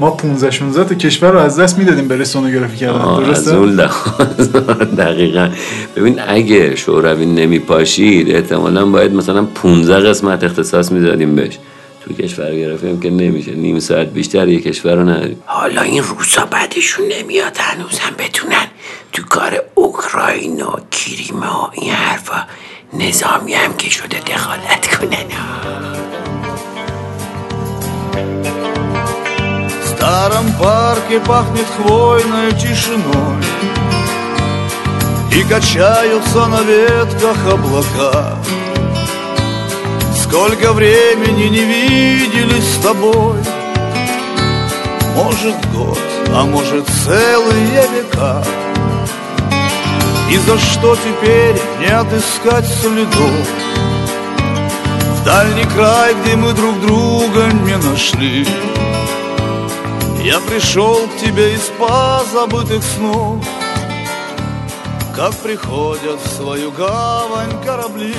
ما 0.00 0.10
15 0.10 0.50
16 0.50 0.84
تا 0.84 0.94
کشور 0.94 1.30
رو 1.30 1.38
از 1.38 1.58
دست 1.58 1.78
می‌دادیم 1.78 2.08
برای 2.08 2.24
سونوگرافی 2.24 2.76
کردن 2.76 3.16
درسته؟ 3.16 3.56
دقیقا. 5.04 5.48
ببین 5.96 6.20
اگه 6.28 6.76
شوروی 6.76 7.26
نمی 7.26 7.58
پاشید 7.58 8.30
احتمالا 8.30 8.86
باید 8.86 9.12
مثلا 9.12 9.42
15 9.42 10.08
قسمت 10.08 10.44
اختصاص 10.44 10.92
می‌دادیم 10.92 11.36
بهش. 11.36 11.58
تو 12.05 12.13
کشور 12.13 12.55
گرافی 12.55 12.89
هم 12.89 12.99
که 12.99 13.09
نمیشه 13.09 13.51
نیم 13.51 13.79
ساعت 13.79 14.07
بیشتر 14.07 14.47
یه 14.47 14.61
کشور 14.61 14.95
رو 14.95 15.09
نداریم 15.09 15.43
حالا 15.45 15.81
این 15.81 16.03
روسا 16.03 16.45
بعدشون 16.45 17.05
نمیاد 17.19 17.57
هنوز 17.57 17.99
هم 17.99 18.13
بتونن 18.17 18.67
تو 19.13 19.23
کار 19.23 19.63
اوکراین 19.75 20.61
و 20.61 20.71
کریما 20.91 21.63
و 21.63 21.79
این 21.81 21.93
حرفا 21.93 22.47
نظامی 22.93 23.53
هم 23.53 23.73
که 23.73 23.89
شده 23.89 24.19
دخالت 24.19 24.97
کنن 24.97 25.25
В 29.81 29.87
старом 29.87 30.47
парке 30.59 31.19
пахнет 31.19 31.67
хвойной 31.77 32.51
тишиной 32.61 33.43
И 35.37 35.43
качаются 35.43 36.41
на 36.53 36.61
ветках 36.61 37.39
облака 37.53 38.37
Сколько 40.30 40.72
времени 40.74 41.48
не 41.48 41.64
виделись 41.64 42.74
с 42.74 42.78
тобой. 42.84 43.40
Может 45.16 45.56
год, 45.74 45.98
а 46.28 46.44
может 46.44 46.86
целые 46.86 47.88
века. 47.88 48.40
И 50.30 50.36
за 50.36 50.56
что 50.56 50.94
теперь 50.94 51.60
не 51.80 51.86
отыскать 51.86 52.64
следов? 52.64 53.48
В 55.16 55.24
дальний 55.24 55.64
край, 55.74 56.14
где 56.22 56.36
мы 56.36 56.52
друг 56.52 56.80
друга 56.80 57.50
не 57.66 57.76
нашли. 57.76 58.46
Я 60.22 60.38
пришел 60.48 61.08
к 61.08 61.16
тебе 61.26 61.54
из 61.54 61.72
позабытых 61.76 62.84
снов. 62.84 63.44
Как 65.16 65.34
приходят 65.38 66.20
в 66.24 66.36
свою 66.36 66.70
гавань 66.70 67.60
корабли 67.64 68.14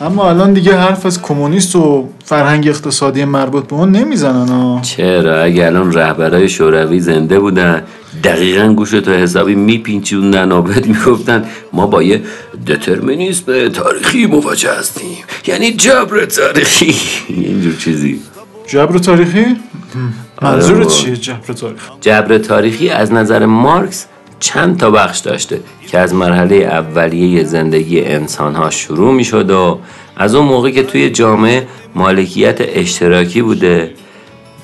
اما 0.00 0.30
الان 0.30 0.52
دیگه 0.52 0.76
حرف 0.76 1.06
از 1.06 1.22
کمونیست 1.22 1.76
و 1.76 2.08
فرهنگ 2.24 2.68
اقتصادی 2.68 3.24
مربوط 3.24 3.66
به 3.66 3.74
اون 3.74 3.90
نمی‌زنن 3.90 4.48
ها 4.48 4.80
چرا؟ 4.82 5.42
اگه 5.42 5.66
الان 5.66 5.92
رهبرای 5.92 6.48
شوروی 6.48 7.00
زنده 7.00 7.40
بودن 7.40 7.82
دقیقا 8.24 8.72
گوش 8.72 8.90
تو 8.90 9.12
حسابی 9.12 9.54
میپینچوندن 9.54 10.52
و 10.52 10.62
بهت 10.62 10.86
می‌گفتن 10.86 11.44
ما 11.72 11.86
با 11.86 12.02
یه 12.02 12.22
دترمینیسم 12.66 13.68
تاریخی 13.68 14.26
مواجه 14.26 14.72
هستیم. 14.78 15.16
یعنی 15.46 15.72
جبر 15.72 16.24
تاریخی. 16.24 16.94
اینجور 17.28 17.76
چیزی. 17.76 18.20
جبر 18.66 18.98
تاریخی؟ 18.98 19.46
منظورت 20.42 20.78
بابا. 20.78 20.90
چیه 20.90 21.16
جبر 21.16 21.52
تاریخی 21.52 21.90
جبر 22.00 22.38
تاریخی 22.38 22.88
از 22.88 23.12
نظر 23.12 23.46
مارکس 23.46 24.06
چند 24.40 24.78
تا 24.78 24.90
بخش 24.90 25.18
داشته 25.18 25.60
که 25.88 25.98
از 25.98 26.14
مرحله 26.14 26.56
اولیه 26.56 27.44
زندگی 27.44 28.04
انسان 28.04 28.54
ها 28.54 28.70
شروع 28.70 29.14
می 29.14 29.24
شد 29.24 29.50
و 29.50 29.78
از 30.16 30.34
اون 30.34 30.46
موقع 30.46 30.70
که 30.70 30.82
توی 30.82 31.10
جامعه 31.10 31.66
مالکیت 31.94 32.56
اشتراکی 32.60 33.42
بوده 33.42 33.90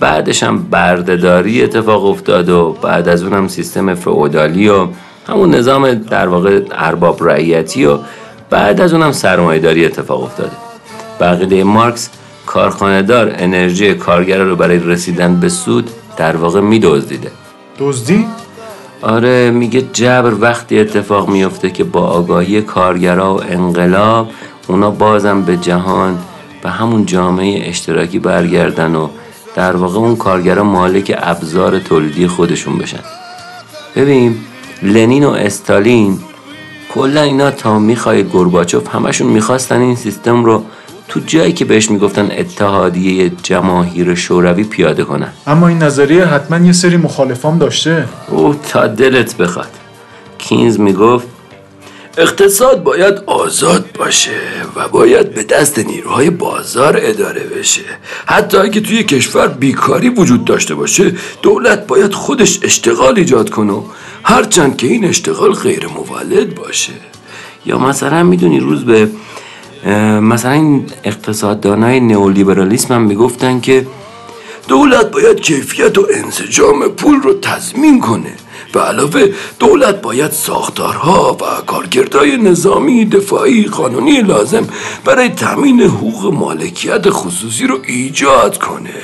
بعدش 0.00 0.42
هم 0.42 0.62
بردهداری 0.62 1.62
اتفاق 1.62 2.04
افتاد 2.04 2.48
و 2.48 2.76
بعد 2.82 3.08
از 3.08 3.22
اونم 3.22 3.48
سیستم 3.48 3.94
فئودالی 3.94 4.68
و 4.68 4.86
همون 5.28 5.54
نظام 5.54 5.94
در 5.94 6.28
واقع 6.28 6.60
ارباب 6.72 7.28
رعیتی 7.28 7.84
و 7.84 7.98
بعد 8.50 8.80
از 8.80 8.92
اونم 8.92 9.12
سرمایه‌داری 9.12 9.86
اتفاق 9.86 10.22
افتاده 10.22 10.56
بقیده 11.20 11.64
مارکس 11.64 12.10
کارخانهدار 12.46 13.34
انرژی 13.38 13.94
کارگر 13.94 14.38
رو 14.38 14.56
برای 14.56 14.78
رسیدن 14.78 15.40
به 15.40 15.48
سود 15.48 15.90
در 16.16 16.36
واقع 16.36 16.60
میدزدیده. 16.60 17.30
دزدی؟ 17.78 18.26
آره 19.04 19.50
میگه 19.50 19.82
جبر 19.92 20.34
وقتی 20.40 20.78
اتفاق 20.78 21.28
میفته 21.28 21.70
که 21.70 21.84
با 21.84 22.00
آگاهی 22.00 22.62
کارگرا 22.62 23.34
و 23.34 23.42
انقلاب 23.48 24.28
اونا 24.68 24.90
بازم 24.90 25.42
به 25.42 25.56
جهان 25.56 26.18
و 26.64 26.70
همون 26.70 27.06
جامعه 27.06 27.68
اشتراکی 27.68 28.18
برگردن 28.18 28.94
و 28.94 29.08
در 29.54 29.76
واقع 29.76 29.98
اون 29.98 30.16
کارگرا 30.16 30.64
مالک 30.64 31.18
ابزار 31.22 31.78
تولیدی 31.78 32.26
خودشون 32.26 32.78
بشن. 32.78 33.00
ببین 33.96 34.36
لنین 34.82 35.24
و 35.24 35.30
استالین 35.30 36.18
کلا 36.94 37.22
اینا 37.22 37.50
تا 37.50 37.78
می‌خوای 37.78 38.22
گورباچوف 38.22 38.94
همشون 38.94 39.26
می‌خواستن 39.26 39.80
این 39.80 39.96
سیستم 39.96 40.44
رو 40.44 40.64
تو 41.08 41.20
جایی 41.26 41.52
که 41.52 41.64
بهش 41.64 41.90
می‌گفتن 41.90 42.30
اتحادیه 42.30 43.32
جماهیر 43.42 44.14
شوروی 44.14 44.64
پیاده 44.64 45.04
کنن. 45.04 45.32
اما 45.46 45.68
این 45.68 45.78
نظریه 45.78 46.24
حتما 46.24 46.66
یه 46.66 46.72
سری 46.72 46.96
مخالفام 46.96 47.58
داشته. 47.58 48.08
او 48.28 48.54
تا 48.68 48.86
دلت 48.86 49.36
بخواد. 49.36 49.70
کینز 50.38 50.80
می‌گفت 50.80 51.26
اقتصاد 52.18 52.82
باید 52.82 53.14
آزاد 53.26 53.84
باشه 53.98 54.30
و 54.76 54.88
باید 54.88 55.34
به 55.34 55.42
دست 55.42 55.78
نیروهای 55.78 56.30
بازار 56.30 57.00
اداره 57.02 57.40
بشه. 57.40 57.82
حتی 58.26 58.56
اگه 58.56 58.80
توی 58.80 59.04
کشور 59.04 59.48
بیکاری 59.48 60.08
وجود 60.08 60.44
داشته 60.44 60.74
باشه 60.74 61.12
دولت 61.42 61.86
باید 61.86 62.12
خودش 62.12 62.58
اشتغال 62.62 63.18
ایجاد 63.18 63.50
کنه 63.50 63.72
و 63.72 63.82
هرچند 64.22 64.76
که 64.76 64.86
این 64.86 65.04
اشتغال 65.04 65.52
غیر 65.52 65.86
مولد 65.86 66.54
باشه. 66.54 66.92
یا 67.66 67.78
مثلا 67.78 68.22
می‌دونی 68.22 68.60
روز 68.60 68.84
به 68.84 69.08
مثلا 70.20 70.52
این 70.52 70.84
اقتصاددانای 71.04 72.00
نئولیبرالیسم 72.00 72.94
هم 72.94 73.02
می‌گفتن 73.02 73.60
که 73.60 73.86
دولت 74.68 75.10
باید 75.10 75.40
کیفیت 75.40 75.98
و 75.98 76.06
انسجام 76.14 76.88
پول 76.88 77.20
رو 77.22 77.32
تضمین 77.32 78.00
کنه. 78.00 78.32
و 78.74 78.78
علاوه 78.78 79.32
دولت 79.58 80.02
باید 80.02 80.30
ساختارها 80.30 81.36
و 81.40 81.64
کارکردهای 81.66 82.36
نظامی 82.36 83.04
دفاعی 83.04 83.64
قانونی 83.64 84.20
لازم 84.20 84.68
برای 85.04 85.28
تامین 85.28 85.80
حقوق 85.80 86.34
مالکیت 86.34 87.10
خصوصی 87.10 87.66
رو 87.66 87.78
ایجاد 87.86 88.58
کنه 88.58 88.94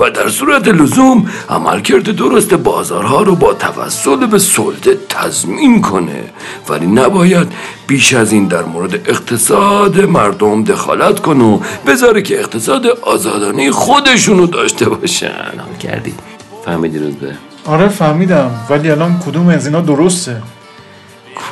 و 0.00 0.10
در 0.10 0.28
صورت 0.28 0.68
لزوم 0.68 1.30
عملکرد 1.48 2.16
درست 2.16 2.54
بازارها 2.54 3.22
رو 3.22 3.36
با 3.36 3.54
توسل 3.54 4.26
به 4.26 4.38
سلطه 4.38 4.98
تضمین 5.08 5.82
کنه. 5.82 6.24
ولی 6.68 6.86
نباید 6.86 7.52
بیش 7.86 8.14
از 8.14 8.32
این 8.32 8.46
در 8.46 8.64
مورد 8.64 8.94
اقتصاد 8.94 10.00
مردم 10.00 10.64
دخالت 10.64 11.20
کنه 11.20 11.44
و 11.44 11.58
بذاره 11.86 12.22
که 12.22 12.40
اقتصاد 12.40 12.86
آزادانه 12.86 13.70
خودشونو 13.70 14.46
داشته 14.46 14.88
باشن. 14.88 15.52
حال 15.58 15.76
کردی. 15.80 16.14
فهمیدی 16.64 16.98
روز 16.98 17.14
به؟ 17.14 17.55
آره 17.66 17.88
فهمیدم. 17.88 18.50
ولی 18.70 18.90
الان 18.90 19.20
کدوم 19.26 19.48
از 19.48 19.66
اینا 19.66 19.80
درسته؟ 19.80 20.42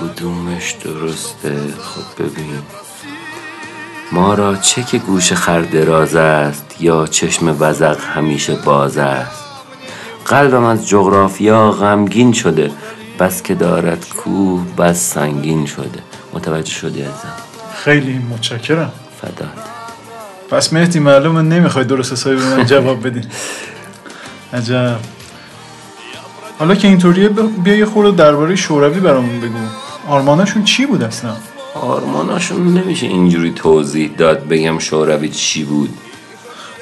کدومش 0.00 0.72
درسته؟ 0.72 1.57
خب 1.81 2.22
ببین. 2.22 2.59
ما 4.12 4.35
را 4.35 4.57
چه 4.57 4.83
که 4.83 4.98
گوش 4.98 5.33
خر 5.33 5.61
دراز 5.61 6.14
است 6.16 6.64
یا 6.81 7.07
چشم 7.07 7.57
وزق 7.61 8.00
همیشه 8.14 8.55
باز 8.55 8.98
است. 8.98 9.44
قلبم 10.27 10.64
از 10.64 10.88
جغرافیا 10.88 11.70
غمگین 11.70 12.33
شده. 12.33 12.70
بس 13.18 13.42
که 13.42 13.55
دارد 13.55 14.07
کوه 14.09 14.66
بس 14.79 15.14
سنگین 15.14 15.66
شده. 15.66 16.00
متوجه 16.33 16.70
شدی 16.70 17.03
ازم 17.03 17.33
خیلی 17.85 18.18
متشکرم. 18.18 18.92
فدات. 19.22 19.48
پس 20.50 20.72
مهدی 20.72 20.98
معلومه 20.98 21.42
نمی‌خوای 21.42 21.85
درست 21.85 22.12
حسابی 22.12 22.37
به 22.37 22.57
من 22.57 22.66
جواب 22.66 23.07
بدی. 23.07 23.20
عجب. 24.53 24.98
حالا 26.59 26.75
که 26.75 26.88
اینطوریه 26.88 27.29
بیا 27.64 27.75
یه 27.75 27.87
خورده 27.87 28.17
درباره 28.17 28.57
شوروی 28.57 29.01
برامون 29.01 29.40
بگو. 29.40 29.59
آرماناشون 30.09 30.64
چی 30.64 30.87
بود 30.87 31.03
اصلا؟ 31.03 31.31
آرماناشون 31.75 32.75
نمیشه 32.75 33.07
اینجوری 33.07 33.51
توضیح 33.51 34.11
داد 34.19 34.49
بگم 34.49 34.79
شوروی 34.79 35.29
چی 35.29 35.64
بود. 35.64 35.99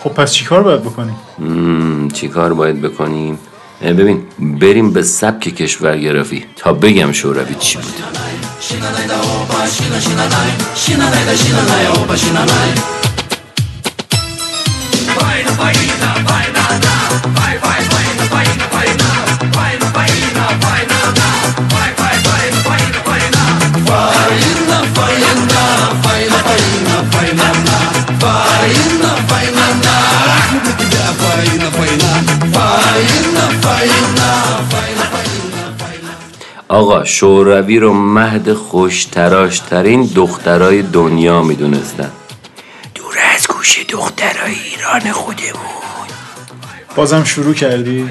خب 0.00 0.10
پس 0.10 0.32
چیکار 0.32 0.62
باید 0.62 0.82
بکنیم؟ 0.82 1.16
مم، 1.38 2.08
چی 2.10 2.28
کار 2.28 2.54
باید 2.54 2.82
بکنیم؟ 2.82 3.38
ببین 3.82 4.22
بریم 4.60 4.92
به 4.92 5.02
سبک 5.02 5.40
کشورگرافی 5.40 6.44
تا 6.56 6.72
بگم 6.72 7.12
شوروی 7.12 7.54
چی 7.54 7.78
بود. 7.78 7.94
آقا 36.68 37.04
شوروی 37.04 37.78
رو 37.78 37.92
مهد 37.92 38.52
خوشتراشترین 38.52 40.10
دخترای 40.14 40.82
دنیا 40.82 41.42
می‌دونستن. 41.42 42.10
دور 42.94 43.14
از 43.36 43.46
گوش 43.46 43.86
دخترای 43.88 44.54
ایران 44.54 45.12
خودمون. 45.12 45.72
بازم 46.96 47.24
شروع 47.24 47.54
کردی؟ 47.54 48.10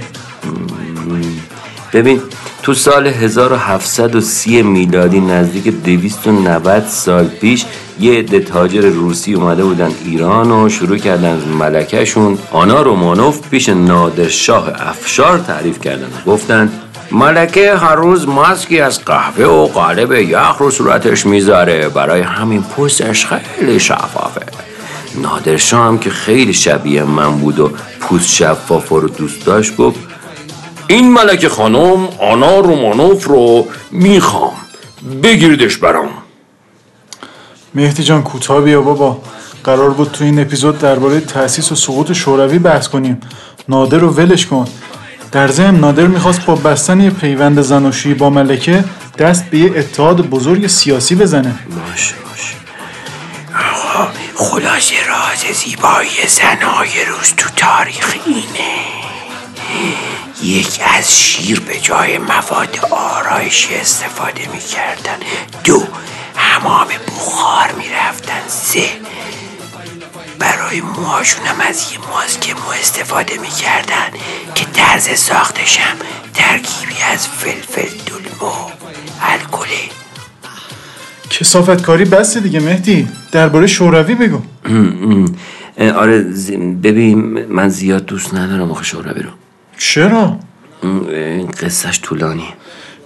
ببین 1.94 2.22
تو 2.64 2.74
سال 2.74 3.08
1730 3.08 4.62
میلادی 4.62 5.20
نزدیک 5.20 5.84
290 5.84 6.88
سال 6.88 7.28
پیش 7.28 7.66
یه 8.00 8.20
عده 8.20 8.40
تاجر 8.40 8.82
روسی 8.82 9.34
اومده 9.34 9.64
بودن 9.64 9.92
ایران 10.06 10.52
و 10.52 10.70
شروع 10.70 10.98
کردن 10.98 11.42
ملکهشون. 11.60 12.38
آنا 12.52 12.82
رومانوف 12.82 13.50
پیش 13.50 13.70
نادرشاه 13.70 14.72
افشار 14.80 15.38
تعریف 15.40 15.80
کردن 15.80 16.08
گفتن 16.26 16.72
ملکه 17.12 17.76
هر 17.76 17.96
روز 17.96 18.28
ماسکی 18.28 18.80
از 18.80 19.06
قهوه 19.06 19.46
و 19.46 19.68
قالب 19.68 20.12
یخ 20.12 20.58
رو 20.60 20.72
صورتش 20.72 21.26
می‌ذاره. 21.26 21.90
برای 21.90 22.22
همین 22.22 22.64
پوستش 22.64 23.26
خیلی 23.26 23.80
شفافه. 23.80 24.42
نادرشاه 25.22 25.86
هم 25.86 25.98
که 25.98 26.10
خیلی 26.10 26.54
شبیه 26.54 27.04
من 27.04 27.38
بود 27.38 27.60
و 27.60 27.72
پوست 28.00 28.30
شفاف 28.30 28.90
رو 28.90 29.08
دوست 29.08 29.46
داشت 29.46 29.76
گفت 29.76 30.00
این 30.92 31.14
ملکه 31.14 31.50
خانم 31.50 32.08
آنا 32.20 32.60
رومانوف 32.60 33.24
رو 33.24 33.68
می‌خوام. 33.92 34.54
بگیردش 35.24 35.78
برام. 35.78 36.10
مهدی 37.76 38.04
جان 38.04 38.24
کوتاه 38.24 38.62
بیا 38.62 38.82
بابا. 38.82 39.22
قرار 39.64 39.90
بود 39.90 40.12
تو 40.12 40.24
این 40.24 40.40
اپیزود 40.40 40.80
درباره 40.80 41.20
تأسیس 41.20 41.72
و 41.72 41.76
سقوط 41.76 42.12
شوروی 42.12 42.60
بحث 42.60 42.88
کنیم. 42.88 43.22
نادر 43.70 43.98
رو 43.98 44.10
ولش 44.10 44.46
کن. 44.46 44.68
در 45.32 45.48
ضمن 45.48 45.80
نادر 45.80 46.08
می‌خواست 46.08 46.46
با 46.46 46.56
بستن 46.56 47.02
یه 47.02 47.10
پیوند 47.10 47.62
زناشویی 47.62 48.16
با 48.16 48.30
ملکه 48.30 48.84
دست 49.18 49.46
به 49.46 49.58
یه 49.58 49.72
اتحاد 49.76 50.22
بزرگ 50.22 50.68
سیاسی 50.68 51.16
بزنه. 51.16 51.56
باشه 51.90 52.16
باشه 52.30 52.56
خلاصه 54.36 54.96
راز 55.08 55.58
زیبایی 55.58 56.10
زنهای 56.28 57.06
روز 57.06 57.34
تو 57.38 57.50
تاریخ 57.56 58.16
اینه. 58.26 58.81
یک 60.52 60.80
از 60.98 61.20
شیر 61.20 61.60
به 61.60 61.80
جای 61.80 62.18
مواد 62.18 62.80
آرایشی 62.92 63.76
استفاده 63.76 64.42
می‌کردن. 64.54 65.18
دو 65.64 65.88
حمام 66.36 66.88
بخار 67.08 67.72
می‌رفتن. 67.78 68.42
سه 68.48 68.84
برای 70.40 70.82
موهاشون 70.82 71.46
هم 71.46 71.56
از 71.70 71.92
یه 71.92 71.98
ماسک 72.14 72.50
مو 72.50 72.70
استفاده 72.82 73.38
می‌کردن 73.38 74.10
که 74.56 74.66
طرز 74.66 75.10
ساختشم 75.20 75.96
ترکیبی 76.34 77.02
از 77.14 77.28
فلفل 77.28 77.90
دلمو 78.06 78.54
الکله 79.22 79.90
کسافت 81.30 81.82
کاری 81.82 82.06
بسته 82.06 82.40
دیگه 82.40 82.60
مهدی. 82.60 83.08
درباره 83.32 83.68
شوروی 83.68 84.16
بگو. 84.16 84.42
آره 85.96 86.20
ببین 86.84 87.46
من 87.46 87.70
زیاد 87.70 88.06
دوست 88.06 88.34
ندارم 88.34 88.72
آخه 88.72 88.84
شوروی 88.84 89.24
رو. 89.24 89.30
چرا؟ 89.84 90.38
قصهش 91.62 92.00
طولانی 92.04 92.48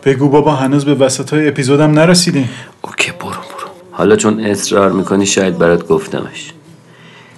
بگو 0.05 0.29
بابا 0.29 0.55
هنوز 0.55 0.85
به 0.85 0.93
وسط 0.93 1.33
های 1.33 1.47
اپیزودم 1.47 1.91
نرسیدیم 1.91 2.49
اوکی 2.81 3.11
برو 3.11 3.29
برو. 3.29 3.67
حالا 3.91 4.15
چون 4.15 4.39
اصرار 4.39 4.91
می‌کنی 4.91 5.25
شاید 5.25 5.57
برات 5.57 5.87
گفتمش. 5.87 6.53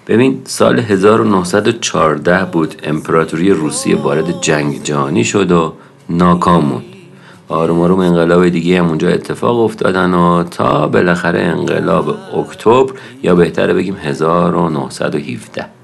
ببین 0.08 0.41
سال 0.45 0.80
1914 0.80 2.45
بود 2.45 2.76
امپراتوری 2.84 3.50
روسیه 3.50 3.95
وارد 3.95 4.41
جنگ 4.41 4.84
جهانی 4.84 5.23
شد 5.23 5.52
و 5.52 5.73
ناکام 6.10 6.65
موند. 6.65 6.84
آروم 7.47 7.82
آروم 7.82 8.00
انقلاب 8.00 8.50
دیگه 8.50 8.80
هم 8.80 8.88
اونجا 8.88 9.10
اتفاق 9.10 9.60
افتادن 9.60 10.13
و 10.13 10.43
تا 10.43 10.88
بالاخره 10.88 11.39
انقلاب 11.39 12.17
اکتبر 12.38 12.93
یا 13.23 13.36
بهتره 13.36 13.73
بگیم 13.73 13.95
1917 13.95 15.76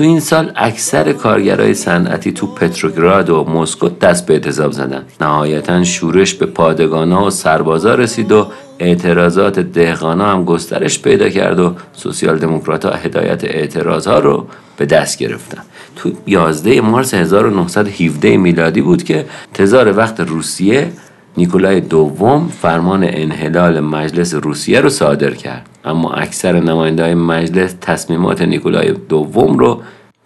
تو 0.00 0.06
این 0.06 0.20
سال 0.20 0.52
اکثر 0.56 1.12
کارگرای 1.12 1.74
صنعتی 1.74 2.32
تو 2.32 2.46
پتروگراد 2.46 3.30
و 3.30 3.44
مسکو 3.44 3.88
دست 3.88 4.26
به 4.26 4.34
اعتصاب 4.34 4.72
زدن. 4.72 5.04
نهایتا 5.20 5.84
شورش 5.84 6.34
به 6.34 6.46
پادگانا 6.46 7.24
و 7.24 7.30
سربازا 7.30 7.94
رسید 7.94 8.32
و 8.32 8.46
اعتراضات 8.78 9.60
دهقانا 9.60 10.32
هم 10.32 10.44
گسترش 10.44 11.02
پیدا 11.02 11.28
کرد 11.28 11.60
و 11.60 11.74
سوسیال 11.92 12.38
دموکرات 12.38 12.84
ها 12.84 12.92
هدایت 12.92 13.44
اعتراض 13.44 14.06
ها 14.06 14.18
رو 14.18 14.46
به 14.76 14.86
دست 14.86 15.18
گرفتن. 15.18 15.62
تو 15.96 16.10
11 16.26 16.80
مارس 16.80 17.14
1917 17.14 18.36
میلادی 18.36 18.80
بود 18.80 19.02
که 19.02 19.26
تزار 19.54 19.96
وقت 19.96 20.20
روسیه 20.20 20.92
نیکولای 21.40 21.80
دوم 21.80 22.48
فرمان 22.48 23.04
انحلال 23.04 23.80
مجلس 23.80 24.34
روسیه 24.34 24.80
رو 24.80 24.88
صادر 24.88 25.30
کرد. 25.30 25.68
اما 25.84 26.12
اکثر 26.12 26.60
نماینده 26.60 27.02
های 27.02 27.14
مجلس 27.14 27.74
تصمیمات 27.80 28.42
نیکولای 28.42 28.92
دوم 28.92 29.58
رو 29.58 29.80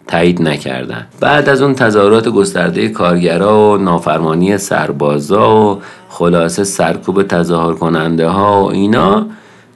تایید 0.07 0.41
نکردن. 0.41 1.07
بعد 1.19 1.49
از 1.49 1.61
اون 1.61 1.75
تظاهرات 1.75 2.27
گسترده 2.29 2.89
کارگرا 2.89 3.71
و 3.71 3.77
نافرمانی 3.77 4.57
سربازا 4.57 5.55
و 5.55 5.81
خلاصه 6.09 6.63
سرکوب 6.63 7.23
تظاهر 7.23 7.73
کننده 7.73 8.27
ها 8.27 8.63
و 8.63 8.71
اینا 8.71 9.25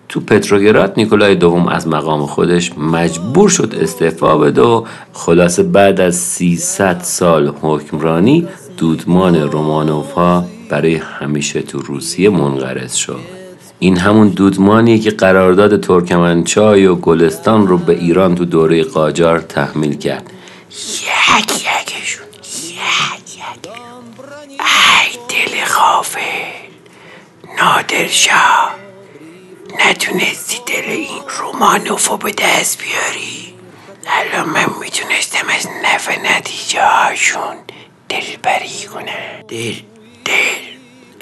تو 0.09 0.19
پتروگراد 0.19 0.93
نیکولای 0.97 1.35
دوم 1.35 1.67
از 1.67 1.87
مقام 1.87 2.25
خودش 2.25 2.77
مجبور 2.77 3.49
شد 3.49 3.75
استعفا 3.81 4.37
بده 4.37 4.61
و 4.61 4.83
خلاصه 5.13 5.63
بعد 5.63 6.01
از 6.01 6.15
300 6.15 6.99
سال 7.01 7.53
حکمرانی 7.61 8.47
دودمان 8.77 9.35
رومانوفا 9.35 10.58
برای 10.69 10.95
همیشه 10.95 11.61
تو 11.61 11.79
روسیه 11.79 12.29
منقرض 12.29 12.95
شد. 12.95 13.19
این 13.79 13.97
همون 13.97 14.29
دودمانیه 14.29 14.99
که 14.99 15.11
قرارداد 15.11 15.79
ترکمنچای 15.79 16.85
و 16.85 16.95
گلستان 16.95 17.67
رو 17.67 17.77
به 17.77 17.93
ایران 17.93 18.35
تو 18.35 18.45
دوره 18.45 18.83
قاجار 18.83 19.39
تحمیل 19.39 19.97
کرد. 19.97 20.31
یک 20.69 21.51
یکشون 21.51 22.25
یک 22.33 23.35
یک. 23.35 23.71
ای 24.59 25.17
دل 25.29 25.65
غافل 25.65 26.19
نادرشاه 27.59 28.75
نتونستی 29.89 30.57
دل 30.65 30.89
این 30.89 31.21
رومانوفو 31.39 32.17
به 32.17 32.31
دست 32.31 32.81
بیاری؟ 32.81 33.53
الان 34.07 34.49
من 34.49 34.65
می‌تونستم 34.81 35.47
از 35.57 35.67
نفع 35.83 36.37
نتیجه 36.37 36.81
هاشون 36.81 37.55
دلبری 38.09 38.87
کنم. 38.93 39.43
دل 39.47 39.73
دل. 40.29 40.35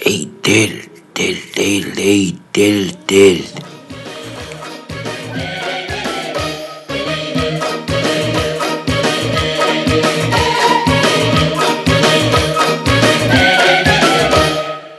ای 0.05 0.27
دل 0.43 0.71
دل 1.15 1.35
دل 1.55 1.85
ای 1.97 2.33
دل 2.53 2.91
دل. 3.07 3.41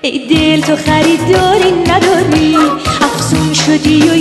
ای 0.03 0.18
دل 0.29 0.61
تو 0.61 0.77
خریداری 0.77 1.73
نداری؟ 1.73 2.57
افسون 3.01 3.55
شدی 3.55 4.03
و 4.09 4.12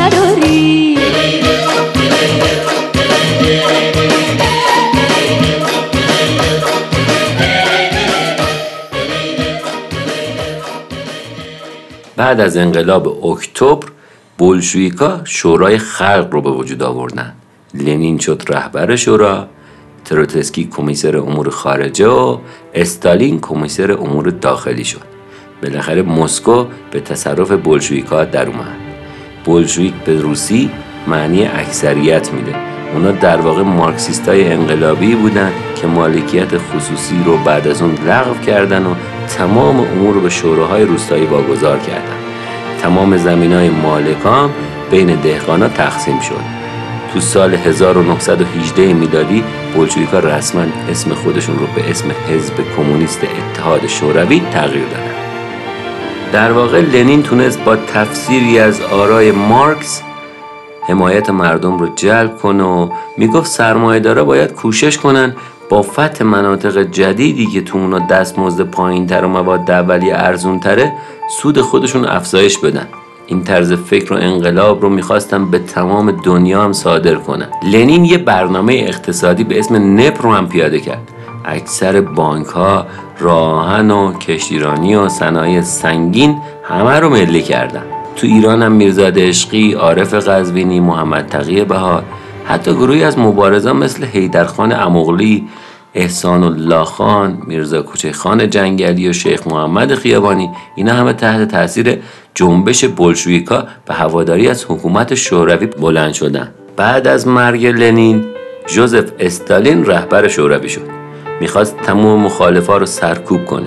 نداری. 0.00 0.98
بعد 12.16 12.40
از 12.40 12.56
انقلاب 12.56 13.24
اکتبر 13.26 13.86
بولشویکا 14.38 15.20
شورای 15.24 15.78
خلق 15.78 16.28
رو 16.30 16.40
به 16.40 16.50
وجود 16.50 16.82
آوردن. 16.82 17.34
لنین 17.74 18.18
شد 18.18 18.42
رهبر 18.48 18.96
شورا 18.96 19.48
تروتسکی 20.04 20.64
کمیسر 20.64 21.16
امور 21.16 21.50
خارجه 21.50 22.08
و 22.08 22.38
استالین 22.74 23.40
کمیسر 23.40 23.92
امور 23.92 24.30
داخلی 24.30 24.84
شد. 24.84 25.15
بالاخره 25.62 26.02
مسکو 26.02 26.66
به 26.90 27.00
تصرف 27.00 27.50
بولشویکا 27.50 28.24
در 28.24 28.46
اومد. 28.46 28.76
بولشویک 29.44 29.94
به 29.94 30.20
روسی 30.20 30.70
معنی 31.06 31.46
اکثریت 31.46 32.32
میده. 32.32 32.54
اونا 32.94 33.10
در 33.10 33.40
واقع 33.40 33.62
مارکسیست 33.62 34.28
های 34.28 34.52
انقلابی 34.52 35.14
بودن 35.14 35.52
که 35.80 35.86
مالکیت 35.86 36.58
خصوصی 36.58 37.22
رو 37.24 37.36
بعد 37.36 37.68
از 37.68 37.82
اون 37.82 37.94
لغو 38.06 38.40
کردن 38.46 38.86
و 38.86 38.94
تمام 39.38 39.80
امور 39.80 40.14
رو 40.14 40.20
به 40.20 40.28
شوراهای 40.28 40.84
روستایی 40.84 41.26
واگذار 41.26 41.78
کردن. 41.78 42.16
تمام 42.82 43.16
زمین 43.16 43.52
های 43.52 43.70
بین 44.90 45.06
دهقانا 45.06 45.68
تقسیم 45.68 46.20
شد. 46.20 46.56
تو 47.12 47.20
سال 47.20 47.54
1918 47.54 48.92
میلادی 48.92 49.44
بولشویکا 49.74 50.18
رسما 50.18 50.64
اسم 50.90 51.14
خودشون 51.14 51.58
رو 51.58 51.66
به 51.66 51.90
اسم 51.90 52.08
حزب 52.28 52.54
کمونیست 52.76 53.20
اتحاد 53.24 53.86
شوروی 53.86 54.42
تغییر 54.52 54.84
دادن. 54.84 55.25
در 56.36 56.52
واقع 56.52 56.80
لنین 56.80 57.22
تونست 57.22 57.64
با 57.64 57.76
تفسیری 57.76 58.58
از 58.58 58.80
آرای 58.80 59.32
مارکس 59.32 60.02
حمایت 60.88 61.30
مردم 61.30 61.78
رو 61.78 61.88
جلب 61.94 62.38
کنه 62.38 62.64
و 62.64 62.88
می‌گفت 63.16 63.46
سرمایه‌دارا 63.46 64.24
باید 64.24 64.52
کوشش 64.52 64.98
کنن 64.98 65.36
با 65.68 65.82
فتح 65.82 66.24
مناطق 66.24 66.82
جدیدی 66.82 67.46
که 67.46 67.60
تو 67.60 67.78
اونا 67.78 67.98
دستمزد 67.98 68.62
پایینتر 68.62 69.24
و 69.24 69.28
مواد 69.28 69.70
اولیه 69.70 70.14
ارزون 70.14 70.60
تره 70.60 70.92
سود 71.40 71.60
خودشون 71.60 72.04
افزایش 72.04 72.58
بدن. 72.58 72.88
این 73.26 73.44
طرز 73.44 73.72
فکر 73.72 74.12
و 74.12 74.16
انقلاب 74.16 74.82
رو 74.82 74.88
می‌خواستن 74.88 75.50
به 75.50 75.58
تمام 75.58 76.10
دنیا 76.10 76.64
هم 76.64 76.72
صادر 76.72 77.14
کنن. 77.14 77.48
لنین 77.72 78.04
یه 78.04 78.18
برنامه 78.18 78.74
اقتصادی 78.74 79.44
به 79.44 79.58
اسم 79.58 80.00
نپ 80.00 80.22
رو 80.22 80.32
هم 80.32 80.48
پیاده 80.48 80.80
کرد. 80.80 81.12
اکثر 81.46 82.00
بانک 82.00 82.46
ها 82.46 82.86
راهن 83.18 83.90
و 83.90 84.12
کشتیرانی 84.12 84.94
و 84.94 85.08
صنایع 85.08 85.60
سنگین 85.60 86.38
همه 86.64 87.00
رو 87.00 87.10
ملی 87.10 87.42
کردن. 87.42 87.82
تو 88.16 88.26
ایران 88.26 88.62
هم 88.62 88.72
میرزاد 88.72 89.18
عشقی، 89.18 89.72
عارف 89.72 90.14
قزوینی، 90.14 90.80
محمد 90.80 91.26
تقی 91.26 91.64
بهار 91.64 92.02
حتی 92.44 92.72
گروهی 92.72 93.04
از 93.04 93.18
مبارزان 93.18 93.76
مثل 93.76 94.04
حیدرخان 94.04 94.72
اموغلی، 94.72 95.48
احسان 95.94 96.42
الله 96.42 96.84
خان، 96.84 97.38
میرزا 97.46 97.82
کوچه 97.82 98.12
خان 98.12 98.50
جنگلی 98.50 99.08
و 99.08 99.12
شیخ 99.12 99.46
محمد 99.46 99.94
خیابانی 99.94 100.50
اینا 100.76 100.92
همه 100.92 101.12
تحت 101.12 101.48
تاثیر 101.48 101.98
جنبش 102.34 102.84
بلشویکا 102.84 103.64
به 103.86 103.94
هواداری 103.94 104.48
از 104.48 104.64
حکومت 104.68 105.14
شوروی 105.14 105.66
بلند 105.66 106.12
شدن. 106.12 106.48
بعد 106.76 107.06
از 107.08 107.28
مرگ 107.28 107.66
لنین 107.66 108.24
جوزف 108.66 109.12
استالین 109.18 109.86
رهبر 109.86 110.28
شوروی 110.28 110.68
شد. 110.68 110.95
می‌خواست 111.40 111.76
تمام 111.76 112.20
مخالفا 112.20 112.76
رو 112.76 112.86
سرکوب 112.86 113.44
کنه. 113.44 113.66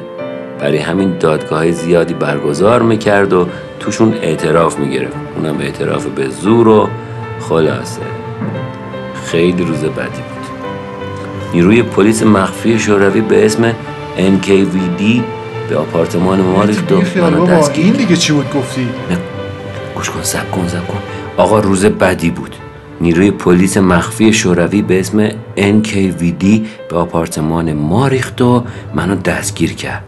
برای 0.60 0.78
همین 0.78 1.18
دادگاه 1.18 1.72
زیادی 1.72 2.14
برگزار 2.14 2.82
می‌کرد 2.82 3.34
و 3.34 3.48
توشون 3.80 4.14
اعتراف 4.22 4.80
می‌گرفت. 4.80 5.16
اونم 5.36 5.60
اعتراف 5.60 6.06
به 6.06 6.30
زور 6.30 6.68
و 6.68 6.90
خلاصه. 7.40 8.02
خیلی 9.26 9.64
روز 9.64 9.80
بدی 9.80 10.22
بود. 10.22 10.40
نیروی 11.54 11.84
پلیس 11.84 12.24
مخفی 12.24 12.80
شوروی 12.80 13.22
به 13.22 13.46
اسم 13.46 13.72
NKVD 14.18 15.04
به 15.70 15.78
آپارتمان 15.78 16.42
ما 16.42 16.64
ریخت 16.64 16.92
و 16.92 16.98
بی 16.98 17.06
خیال 17.06 17.34
منو 17.34 17.48
دستگیر 17.48 17.86
این 17.86 17.94
دیگه 17.94 18.16
چی 18.16 18.34
بود 18.34 18.54
گفتی؟ 18.54 18.90
گوش 19.96 20.10
کن 20.10 20.24
سب 20.24 20.52
کن 20.52 20.68
سب 20.68 20.88
کن. 20.88 21.00
آقا 21.38 21.60
روز 21.60 21.86
بدی 21.86 22.30
بود. 22.30 22.56
نیروی 23.02 23.32
پلیس 23.32 23.78
مخفی 23.78 24.34
شوروی 24.34 24.82
به 24.82 25.00
اسم 25.00 25.30
NKVD 25.58 26.46
به 26.90 26.96
آپارتمان 26.96 27.74
ما 27.74 28.08
ریخت 28.08 28.42
و 28.42 28.64
منو 28.96 29.16
دستگیر 29.16 29.74
کرد. 29.74 30.04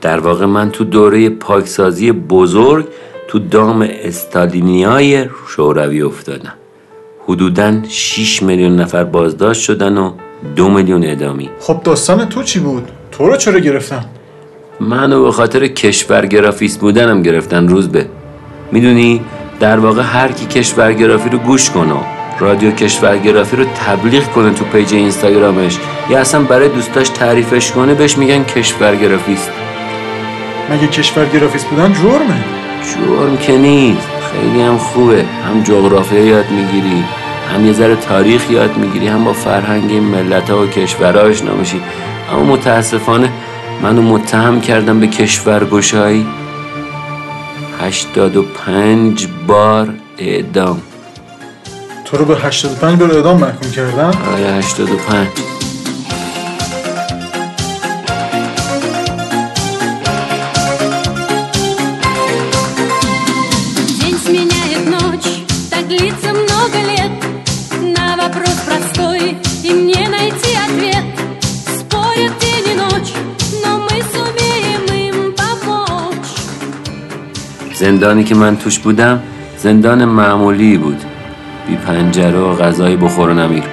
در 0.00 0.20
واقع 0.20 0.46
من 0.46 0.70
تو 0.70 0.84
دوره 0.84 1.28
پاکسازی 1.28 2.12
بزرگ 2.12 2.86
تو 3.28 3.38
دام 3.38 3.88
استالینیای 3.90 5.26
شوروی 5.48 6.02
افتادم. 6.02 6.54
حدوداً 7.28 7.72
6 7.88 8.42
میلیون 8.42 8.76
نفر 8.76 9.04
بازداشت 9.04 9.62
شدن 9.62 9.98
و 9.98 10.12
دو 10.56 10.68
میلیون 10.68 11.04
اعدامی 11.04 11.50
خب 11.60 11.80
داستان 11.84 12.28
تو 12.28 12.42
چی 12.42 12.58
بود؟ 12.60 12.88
تو 13.12 13.26
رو 13.26 13.36
چرا 13.36 13.58
گرفتن؟ 13.58 14.04
منو 14.80 15.24
به 15.24 15.32
خاطر 15.32 15.66
کشورگرافیست 15.66 16.80
بودنم 16.80 17.22
گرفتن 17.22 17.68
روز 17.68 17.88
به. 17.88 18.06
می‌دونی 18.72 19.20
در 19.60 19.78
واقع 19.78 20.02
هر 20.02 20.32
کی 20.32 20.46
کشورگرافی 20.46 21.28
رو 21.28 21.38
گوش 21.38 21.70
کنه 21.70 22.17
رادیو 22.40 22.70
کشورگرافی 22.70 23.56
رو 23.56 23.64
تبلیغ 23.64 24.24
کنه 24.32 24.50
تو 24.50 24.64
پیج 24.64 24.94
اینستاگرامش. 24.94 25.78
یا 26.10 26.18
اصلا 26.18 26.40
برای 26.40 26.68
دوستاش 26.68 27.08
تعریفش 27.08 27.72
کنه 27.72 27.94
بهش 27.94 28.18
میگن 28.18 28.44
کشورگرافیست. 28.44 29.50
مگه 30.70 30.86
کشور 30.86 31.26
گرافیست 31.26 31.66
بودن 31.66 31.92
جرمه؟ 31.92 32.44
جرم 32.94 33.36
که 33.36 33.56
نیست. 33.56 34.08
خیلی 34.32 34.62
هم 34.62 34.78
خوبه. 34.78 35.24
هم 35.48 35.62
جغرافیا 35.62 36.24
یاد 36.24 36.50
می‌گیری 36.50 37.04
هم 37.54 37.66
یه 37.66 37.72
ذره 37.72 37.96
تاریخ 37.96 38.50
یاد 38.50 38.76
می‌گیری 38.76 39.08
هم 39.08 39.24
با 39.24 39.32
فرهنگ 39.32 39.92
ملت 39.92 40.50
ها 40.50 40.62
و 40.62 40.66
کشورها 40.66 41.22
آشنا 41.22 41.54
میشی. 41.54 41.80
اما 42.32 42.42
متاسفانه 42.42 43.30
منو 43.82 44.02
متهم 44.02 44.60
کردم 44.60 45.00
به 45.00 45.06
کشورگشایی. 45.06 46.26
هشتاد 47.80 48.36
و 48.36 48.42
پنج 48.42 49.28
بار 49.46 49.88
اعدام. 50.18 50.82
تو 52.10 52.16
رو 52.16 52.24
به 52.24 52.36
85 52.36 52.98
بر 52.98 53.10
اعدام 53.12 53.40
محکوم 53.40 53.70
کردن 53.70 54.04
آره 54.04 54.52
85 54.52 55.28
زندانی 77.74 78.24
که 78.24 78.34
من 78.34 78.56
توش 78.56 78.78
بودم 78.78 79.22
زندان 79.56 80.04
معمولی 80.04 80.78
بود 80.78 81.17
بی 81.68 81.76
پنجره 81.76 82.38
و 82.38 82.54
غذای 82.54 82.96
بخور 82.96 83.28
و 83.28 83.34
نمیر. 83.34 83.64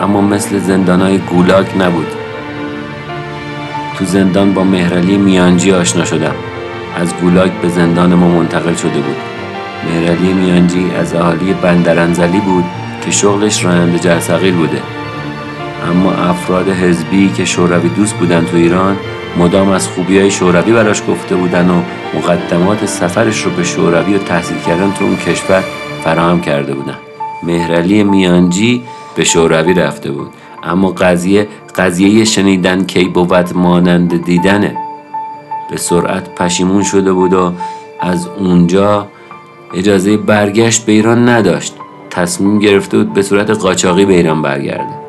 اما 0.00 0.20
مثل 0.20 0.58
زندانای 0.58 1.18
گولاگ 1.18 1.66
نبود. 1.78 2.06
تو 3.98 4.04
زندان 4.04 4.54
با 4.54 4.64
مهرعلی 4.64 5.16
میانجی 5.16 5.72
آشنا 5.72 6.04
شدم. 6.04 6.34
از 7.00 7.14
گولاگ 7.14 7.50
به 7.62 7.68
زندان 7.68 8.14
ما 8.14 8.28
منتقل 8.28 8.74
شده 8.74 9.00
بود. 9.00 9.16
مهرعلی 9.84 10.32
میانجی 10.32 10.90
از 11.00 11.14
اهالی 11.14 11.52
بندرانزلی 11.52 12.40
بود 12.40 12.64
که 13.04 13.10
شغلش 13.10 13.64
راننده 13.64 13.98
جرثقیل 13.98 14.54
بوده. 14.54 14.82
اما 15.90 16.12
افراد 16.12 16.68
حزبی 16.68 17.28
که 17.28 17.44
شوروی 17.44 17.88
دوست 17.88 18.14
بودن 18.14 18.44
تو 18.44 18.56
ایران 18.56 18.96
مدام 19.38 19.68
از 19.68 19.88
خوبی 19.88 20.18
های 20.18 20.30
شوروی 20.30 20.72
براش 20.72 21.02
گفته 21.08 21.36
بودن 21.36 21.70
و 21.70 21.82
مقدمات 22.14 22.86
سفرش 22.86 23.42
رو 23.42 23.50
به 23.50 23.64
شوروی 23.64 24.14
و 24.14 24.18
تحصیل 24.18 24.58
کردن 24.66 24.92
تو 24.92 25.04
اون 25.04 25.16
کشور 25.16 25.64
فراهم 26.04 26.40
کرده 26.40 26.74
بودن. 26.74 27.13
مهرعلی 27.46 28.04
میانجی 28.04 28.84
به 29.16 29.24
شوروی 29.24 29.74
رفته 29.74 30.10
بود. 30.10 30.30
اما 30.62 30.88
قضیه 30.88 31.48
قضیه 31.76 32.24
شنیدن 32.24 32.84
کی 32.84 33.04
بود 33.04 33.56
مانند 33.56 34.24
دیدنه. 34.24 34.76
به 35.70 35.76
سرعت 35.76 36.34
پشیمون 36.34 36.82
شده 36.82 37.12
بود 37.12 37.32
و 37.32 37.52
از 38.00 38.28
اونجا 38.38 39.08
اجازه 39.74 40.16
برگشت 40.16 40.86
به 40.86 40.92
ایران 40.92 41.28
نداشت. 41.28 41.74
تصمیم 42.10 42.58
گرفته 42.58 42.98
بود 42.98 43.12
به 43.12 43.22
صورت 43.22 43.50
قاچاقی 43.50 44.04
به 44.04 44.14
ایران 44.14 44.42
برگرده. 44.42 45.04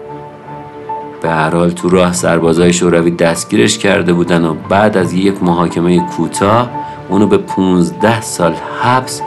به 1.22 1.32
هر 1.32 1.50
حال 1.50 1.70
تو 1.70 1.90
راه 1.90 2.14
سربازای 2.14 2.74
شوروی 2.74 3.12
دستگیرش 3.12 3.78
کرده 3.78 4.14
بودن 4.14 4.46
و 4.46 4.54
بعد 4.70 4.98
از 4.98 5.14
یک 5.14 5.44
محاکمه 5.44 6.00
کوتاه 6.00 6.70
اونو 7.10 7.28
به 7.28 7.38
15 7.38 8.22
سال 8.22 8.54
حبس 8.82 9.22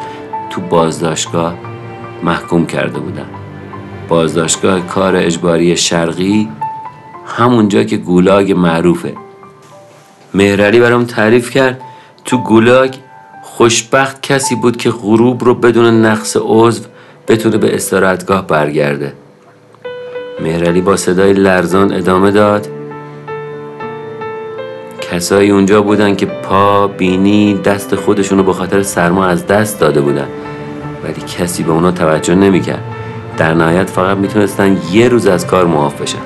تو 0.51 0.61
بازداشتگاه 0.61 1.55
محکوم 2.23 2.67
کرده 2.67 2.99
بودن 2.99 3.27
بازداشتگاه 4.09 4.87
کار 4.87 5.17
اجباری 5.17 5.77
شرقی 5.77 6.49
همونجا 7.27 7.85
که 7.85 7.97
گولاگ 7.97 8.53
معروفه. 8.53 9.15
مهرعلی 10.35 10.81
برام 10.81 11.05
تعریف 11.05 11.51
کرد 11.51 11.81
تو 12.25 12.39
گولاگ 12.39 12.95
خوشبخت 13.43 14.23
کسی 14.23 14.55
بود 14.55 14.77
که 14.77 14.91
غروب 14.91 15.45
رو 15.45 15.55
بدون 15.55 16.05
نقص 16.05 16.37
عضو 16.41 16.85
بتونه 17.29 17.59
به 17.59 17.75
استراحتگاه 17.75 18.47
برگرده. 18.47 19.13
مهرعلی 20.41 20.81
با 20.81 20.97
صدای 20.97 21.33
لرزان 21.33 21.93
ادامه 21.93 22.31
داد. 22.31 22.69
کسایی 25.01 25.51
اونجا 25.51 25.83
بودن 25.83 26.15
که 26.17 26.27
پا 26.27 26.87
بینی 26.87 27.55
دست 27.55 27.95
خودشونو 27.95 28.43
به 28.43 28.53
خاطر 28.53 28.83
سرما 28.83 29.27
از 29.27 29.47
دست 29.47 29.81
داده 29.81 30.01
بودن. 30.01 30.29
ولی 31.09 31.21
کسی 31.21 31.63
به 31.63 31.73
اونا 31.73 31.91
توجه 31.93 32.35
نمی‌کرد. 32.35 32.85
در 33.37 33.55
نهایت 33.55 33.91
فقط 33.91 34.17
می‌تونستن 34.17 34.79
یه 34.93 35.09
روز 35.09 35.27
از 35.27 35.47
کار 35.47 35.67
معاف 35.67 36.03
بشن. 36.03 36.19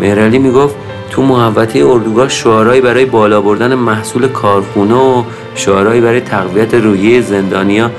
مهرعلی 0.00 0.38
می‌گفت 0.38 0.74
تو 1.10 1.22
محوطه 1.22 1.86
اردوگاه 1.86 2.28
شعارهایی 2.28 2.80
برای 2.80 3.04
بالا 3.04 3.40
بردن 3.40 3.74
محصول 3.74 4.28
کارخونه 4.28 4.94
و 4.94 5.22
شعارهایی 5.54 6.00
برای 6.00 6.20
تقویت 6.20 6.74
روحیه 6.74 7.20
زندانیا 7.20 7.90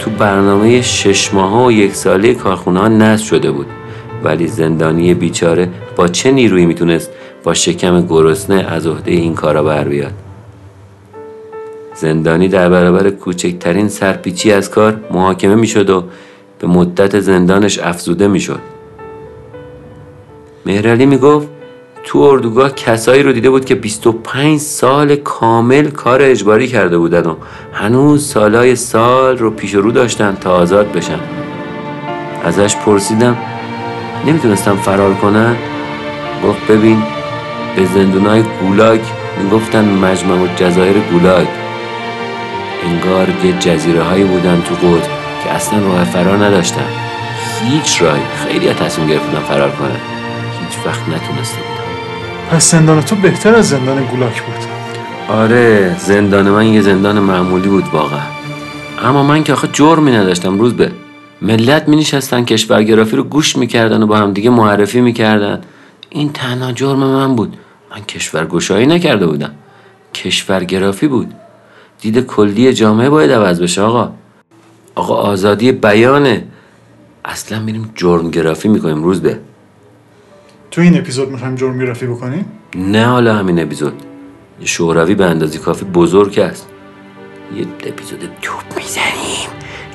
تو 0.00 0.10
برنامه 0.10 0.82
شش 0.82 1.34
ماه 1.34 1.66
و 1.66 1.72
یک 1.72 1.94
ساله 1.94 2.34
کارخونه 2.34 2.80
ها 2.80 2.88
نصب 2.88 3.24
شده 3.24 3.50
بود. 3.50 3.66
ولی 4.24 4.46
زندانی 4.46 5.14
بیچاره 5.14 5.68
با 5.96 6.08
چه 6.08 6.30
نیرویی 6.30 6.66
می‌تونست 6.66 7.10
با 7.44 7.54
شکم 7.54 8.06
گرسنه 8.06 8.66
از 8.68 8.86
عهده 8.86 9.10
این 9.10 9.34
کارا 9.34 9.62
بر 9.62 9.84
بیاد؟ 9.84 10.12
زندانی 11.96 12.48
در 12.48 12.68
برابر 12.68 13.10
کوچکترین 13.10 13.88
سرپیچی 13.88 14.52
از 14.52 14.70
کار 14.70 15.00
محاکمه 15.10 15.54
می‌شد 15.54 15.90
و 15.90 16.04
به 16.58 16.66
مدت 16.66 17.20
زندانش 17.20 17.78
افزوده 17.78 18.28
می‌شد. 18.28 18.60
مهرعلی 20.66 21.06
می‌گفت 21.06 21.48
تو 22.04 22.18
اردوگاه 22.18 22.74
کسایی 22.74 23.22
رو 23.22 23.32
دیده 23.32 23.50
بود 23.50 23.64
که 23.64 23.74
25 23.74 24.60
سال 24.60 25.16
کامل 25.16 25.90
کار 25.90 26.22
اجباری 26.22 26.68
کرده 26.68 26.98
بودن 26.98 27.26
و 27.26 27.34
هنوز 27.72 28.26
سالای 28.26 28.76
سال 28.76 29.38
رو 29.38 29.50
پیش 29.50 29.74
رو 29.74 29.90
داشتن 29.90 30.36
تا 30.40 30.50
آزاد 30.50 30.92
بشن. 30.92 31.20
ازش 32.44 32.76
پرسیدم 32.76 33.36
نمی‌تونستم 34.26 34.76
فرار 34.76 35.14
کنن؟ 35.14 35.56
گفت 36.44 36.66
ببین 36.70 37.02
به 37.76 37.84
زندونای 37.84 38.42
گولاگ 38.60 39.00
می‌گفتن 39.42 39.84
مجمع 39.84 40.42
و 40.42 40.46
جزایر 40.56 40.96
گولاگ. 41.12 41.46
انگار 42.86 43.28
یه 43.44 43.52
جزیره 43.52 44.02
هایی 44.02 44.24
بودن 44.24 44.62
تو 44.62 44.74
قطب 44.74 45.10
که 45.44 45.50
اصلا 45.50 45.78
راه 45.78 46.04
فرار 46.04 46.44
نداشتن. 46.44 46.86
هیچ 47.64 48.02
راهی 48.02 48.22
خیلی 48.46 48.72
تصمیم 48.72 49.08
گرفتن 49.08 49.40
فرار 49.40 49.70
کنن. 49.70 49.96
هیچ 50.60 50.86
وقت 50.86 51.00
نتونسته 51.00 51.56
بودن. 51.56 51.76
پس 52.50 52.70
زندان 52.70 53.02
تو 53.02 53.16
بهتر 53.16 53.54
از 53.54 53.68
زندان 53.68 54.04
گولاک 54.04 54.42
بود. 54.42 54.64
آره 55.36 55.96
زندان 55.98 56.50
من 56.50 56.66
یه 56.66 56.80
زندان 56.80 57.18
معمولی 57.18 57.68
بود 57.68 57.84
واقعا. 57.92 58.20
اما 59.02 59.22
من 59.22 59.44
که 59.44 59.52
آخه 59.52 59.68
جرمی 59.72 60.10
نداشتم 60.10 60.58
روز 60.58 60.74
به. 60.74 60.92
ملت 61.42 61.88
می 61.88 61.96
نشستن 61.96 62.44
کشورگرافی 62.44 63.16
رو 63.16 63.22
گوش 63.22 63.56
می‌کردن 63.56 64.02
و 64.02 64.06
با 64.06 64.16
همدیگه 64.16 64.50
معرفی 64.50 65.00
می‌کردن. 65.00 65.60
این 66.10 66.32
تنها 66.32 66.72
جرم 66.72 66.98
من 66.98 67.36
بود. 67.36 67.56
من 67.90 68.04
کشورگشایی 68.04 68.86
نکرده 68.86 69.26
بودم. 69.26 69.50
کشورگرافی 70.14 71.08
بود. 71.08 71.34
دید 72.10 72.26
کلی 72.26 72.72
جامعه 72.72 73.10
باید 73.10 73.30
عوض 73.32 73.60
بشه 73.60 73.82
آقا. 73.82 74.12
آقا 74.94 75.14
آزادی 75.14 75.72
بیانه. 75.72 76.44
اصلا 77.24 77.60
میریم 77.60 77.90
جرمگرافی 77.94 78.68
می‌کنیم 78.68 79.02
روز 79.02 79.20
به. 79.22 79.38
تو 80.70 80.80
این 80.80 80.98
اپیزود 80.98 81.30
می‌خوایم 81.30 81.54
جرم 81.54 81.78
گرافی 81.78 82.06
بکنیم؟ 82.06 82.46
نه 82.74 83.06
حالا 83.06 83.34
همین 83.34 83.62
اپیزود. 83.62 83.92
شوروی 84.64 85.14
به 85.14 85.24
اندازه 85.24 85.58
کافی 85.58 85.84
بزرگ 85.84 86.38
است. 86.38 86.68
یه 87.56 87.66
اپیزود 87.86 88.28
توپ 88.42 88.76
می‌زنیم. 88.76 89.48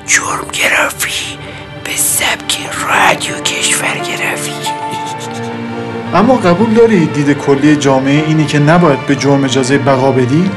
جرم 0.06 0.48
گرافی 0.52 1.38
به 1.84 1.96
سبک 1.96 2.58
رادیو 2.88 3.34
کشور 3.44 3.94
گرافی. 3.94 4.52
اما 6.14 6.34
قبول 6.36 6.74
داری 6.74 7.06
دید 7.06 7.32
کلی 7.32 7.76
جامعه 7.76 8.24
اینی 8.26 8.44
که 8.44 8.58
نباید 8.58 9.06
به 9.06 9.16
جرم 9.16 9.44
اجازه 9.44 9.78
بقا 9.78 10.12
بدی؟ 10.12 10.50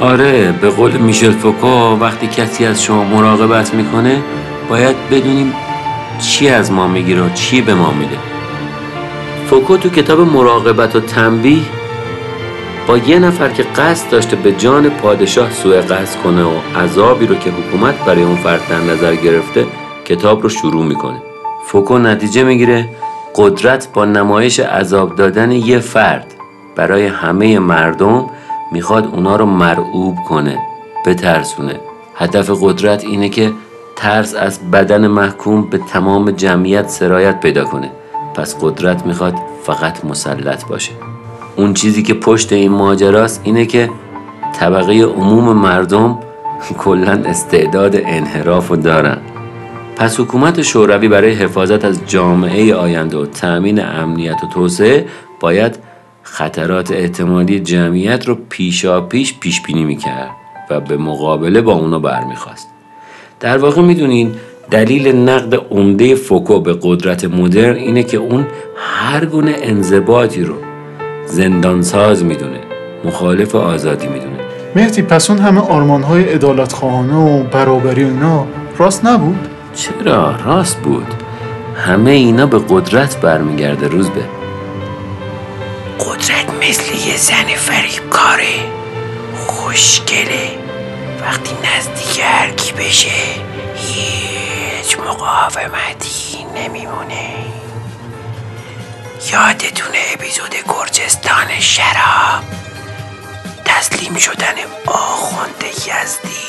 آره 0.00 0.52
به 0.52 0.70
قول 0.70 0.92
میشل 0.92 1.30
فوکو 1.30 1.96
وقتی 2.00 2.26
کسی 2.26 2.64
از 2.64 2.82
شما 2.82 3.04
مراقبت 3.04 3.74
می‌کنه 3.74 4.22
باید 4.68 4.96
بدونیم 5.10 5.52
چی 6.20 6.48
از 6.48 6.72
ما 6.72 6.88
می‌گیره 6.88 7.30
چی 7.34 7.60
به 7.60 7.74
ما 7.74 7.92
میده. 7.92 8.16
فوکو 9.46 9.76
تو 9.76 9.88
کتاب 9.88 10.20
مراقبت 10.20 10.96
و 10.96 11.00
تنبیه 11.00 11.62
با 12.86 12.98
یه 12.98 13.18
نفر 13.18 13.48
که 13.48 13.62
قصد 13.62 14.10
داشته 14.10 14.36
به 14.36 14.52
جان 14.52 14.90
پادشاه 14.90 15.52
سوء 15.52 15.80
قصد 15.80 16.20
کنه 16.22 16.42
و 16.42 16.80
عذابی 16.84 17.26
رو 17.26 17.34
که 17.34 17.50
حکومت 17.50 18.04
برای 18.04 18.22
اون 18.22 18.36
فرد 18.36 18.68
در 18.68 18.78
نظر 18.78 19.14
گرفته 19.14 19.66
کتاب 20.04 20.42
رو 20.42 20.48
شروع 20.48 20.84
می‌کنه. 20.84 21.22
فوکو 21.66 21.98
نتیجه 21.98 22.42
می‌گیره 22.42 22.88
قدرت 23.36 23.88
با 23.94 24.04
نمایش 24.04 24.60
عذاب 24.60 25.16
دادن 25.16 25.52
یه 25.52 25.78
فرد 25.78 26.34
برای 26.76 27.06
همه 27.06 27.58
مردم 27.58 28.30
می‌خواد 28.72 29.06
اونا 29.14 29.36
رو 29.36 29.46
مرعوب 29.46 30.16
کنه 30.28 30.58
بترسونه. 31.06 31.80
هدف 32.14 32.50
قدرت 32.62 33.04
اینه 33.04 33.28
که 33.28 33.52
ترس 33.96 34.34
از 34.34 34.70
بدن 34.70 35.06
محکوم 35.06 35.62
به 35.70 35.78
تمام 35.78 36.30
جمعیت 36.30 36.88
سرایت 36.88 37.40
پیدا 37.40 37.64
کنه. 37.64 37.90
پس 38.34 38.56
قدرت 38.60 39.06
می‌خواد 39.06 39.34
فقط 39.62 40.04
مسلط 40.04 40.66
باشه. 40.66 40.92
اون 41.56 41.74
چیزی 41.74 42.02
که 42.02 42.14
پشت 42.14 42.52
این 42.52 42.72
ماجراست 42.72 43.40
اینه 43.44 43.66
که 43.66 43.90
طبقه 44.52 45.02
عموم 45.02 45.52
مردم 45.52 46.18
کلا 46.78 47.12
استعداد 47.12 47.96
انحراف 47.96 48.68
رو 48.68 48.76
دارن. 48.76 49.18
پس 49.96 50.20
حکومت 50.20 50.62
شوروی 50.62 51.08
برای 51.08 51.32
حفاظت 51.32 51.84
از 51.84 52.00
جامعه 52.06 52.74
آینده 52.74 53.16
و 53.16 53.26
تأمین 53.26 53.84
امنیت 53.84 54.44
و 54.44 54.46
توسعه 54.46 55.06
باید 55.40 55.78
خطرات 56.32 56.92
احتمالی 56.92 57.60
جمعیت 57.60 58.28
رو 58.28 58.38
پیشا 58.48 59.00
پیش 59.00 59.38
پیش 59.38 59.60
بینی 59.62 59.84
می‌کرد 59.84 60.30
و 60.70 60.80
به 60.80 60.96
مقابله 60.96 61.60
با 61.60 61.72
اونا 61.72 61.98
برمیخواست. 61.98 62.68
در 63.40 63.58
واقع 63.58 63.82
می‌دونین 63.82 64.34
دلیل 64.70 65.08
نقد 65.08 65.54
عمده 65.54 66.14
فوکو 66.14 66.60
به 66.60 66.78
قدرت 66.82 67.24
مدرن 67.24 67.76
اینه 67.76 68.02
که 68.02 68.16
اون 68.16 68.46
هر 68.76 69.24
گونه 69.24 69.54
انضباطی 69.62 70.44
رو 70.44 70.54
زندانساز 71.26 72.24
می‌دونه 72.24 72.60
مخالف 73.04 73.54
آزادی 73.54 74.06
می‌دونه. 74.06 74.38
مهدی 74.76 75.02
پس 75.02 75.30
اون 75.30 75.38
همه 75.38 75.60
آرمان 75.60 76.02
های 76.02 76.24
عدالت 76.24 76.72
خواهانه 76.72 77.16
و 77.16 77.42
برابری 77.42 78.04
و 78.04 78.06
اینا 78.06 78.46
راست 78.78 79.06
نبود؟ 79.06 79.48
چرا؟ 79.74 80.36
راست 80.44 80.80
بود. 80.80 81.06
همه 81.76 82.10
اینا 82.10 82.46
به 82.46 82.60
قدرت 82.68 83.20
برمیگرده 83.20 83.88
روز 83.88 84.10
به 84.10 84.39
قدرت 86.00 86.50
مثل 86.50 87.08
یه 87.08 87.16
زن 87.16 87.54
فریبکاره. 87.56 88.72
خوشگله. 89.46 90.58
وقتی 91.20 91.50
نزدیک 91.64 92.20
هرکی 92.24 92.72
بشه 92.72 93.10
هیچ 93.76 94.98
مقاومتی 94.98 96.46
نمیمونه. 96.54 97.34
یادتونه 99.32 99.98
اپیزود 100.14 100.54
گرجستان 100.68 101.60
شراب؟ 101.60 102.44
تسلیم 103.64 104.18
شدن 104.18 104.54
آخوند 104.86 105.64
یزدی 105.76 106.46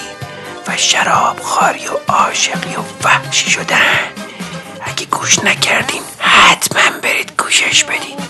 و 0.68 0.78
شراب 0.78 1.40
خاری 1.40 1.88
و 1.88 2.12
عاشقی 2.14 2.76
و 2.76 3.06
وحشی 3.08 3.52
شدن. 3.52 4.00
اگه 4.82 5.06
گوش 5.06 5.40
نکردین 5.40 6.02
حتما 6.20 7.00
برید 7.04 7.34
گوشش 7.38 7.84
بدید 7.84 8.22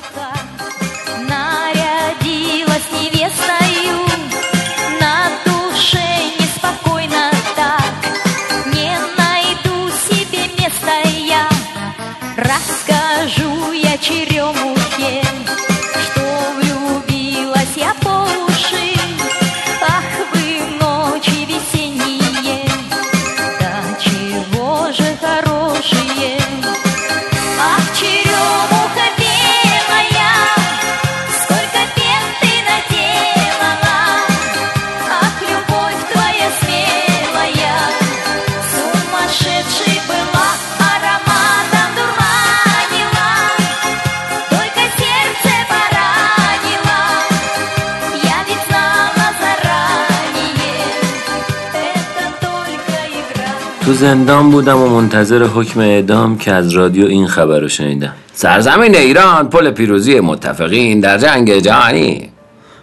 تو 53.92 53.98
زندان 53.98 54.52
بودم 54.52 54.78
و 54.78 54.88
منتظر 54.88 55.44
حکم 55.44 55.80
اعدام 55.80 56.38
که 56.38 56.52
از 56.52 56.72
رادیو 56.72 57.06
این 57.06 57.28
خبر 57.28 57.60
رو 57.60 57.68
شنیدم. 57.68 58.14
سرزمین 58.34 58.96
ایران 58.96 59.50
پل 59.50 59.72
پیروزی 59.72 60.20
متفقین 60.20 61.00
در 61.00 61.18
جنگ 61.18 61.58
جهانی. 61.58 62.30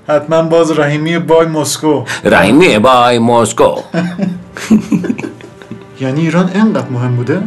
حتما 0.08 0.42
باز 0.42 0.78
رحیمی 0.78 1.18
بای 1.18 1.46
مسکو. 1.46 2.04
رحیمی 2.24 2.78
بای 2.78 3.18
مسکو. 3.18 3.74
یعنی 6.00 6.20
ایران 6.20 6.50
انقدر 6.54 6.88
مهم 6.90 7.16
بوده؟ 7.16 7.40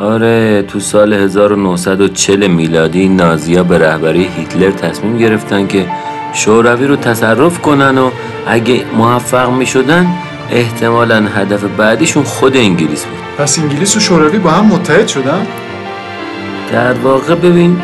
آره 0.00 0.62
تو 0.62 0.80
سال 0.80 1.12
1940 1.12 2.46
میلادی 2.46 3.08
نازیا 3.08 3.62
به 3.64 3.78
رهبری 3.78 4.28
هیتلر 4.36 4.70
تصمیم 4.70 5.18
گرفتن 5.18 5.66
که 5.66 5.86
شوروی 6.32 6.86
رو 6.86 6.96
تصرف 6.96 7.58
کنن 7.58 7.98
و 7.98 8.10
اگه 8.46 8.84
موفق 8.96 9.50
می 9.50 9.66
شدن 9.66 10.06
احتمالا 10.50 11.26
هدف 11.26 11.64
بعدیشون 11.64 12.22
خود 12.22 12.56
انگلیس 12.56 13.04
بود 13.04 13.18
پس 13.38 13.58
انگلیس 13.58 13.96
و 13.96 14.00
شوروی 14.00 14.38
با 14.38 14.50
هم 14.50 14.66
متحد 14.66 15.08
شدن؟ 15.08 15.46
در 16.72 16.92
واقع 16.92 17.34
ببین 17.34 17.76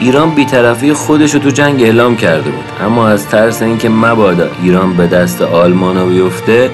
ایران 0.00 0.30
بیطرفی 0.30 0.92
خودش 0.92 1.34
رو 1.34 1.40
تو 1.40 1.50
جنگ 1.50 1.82
اعلام 1.82 2.16
کرده 2.16 2.50
بود 2.50 2.64
اما 2.84 3.08
از 3.08 3.28
ترس 3.28 3.62
اینکه 3.62 3.88
مبادا 3.88 4.48
ایران 4.62 4.96
به 4.96 5.06
دست 5.06 5.42
آلمانا 5.42 6.04
بیفته 6.06 6.70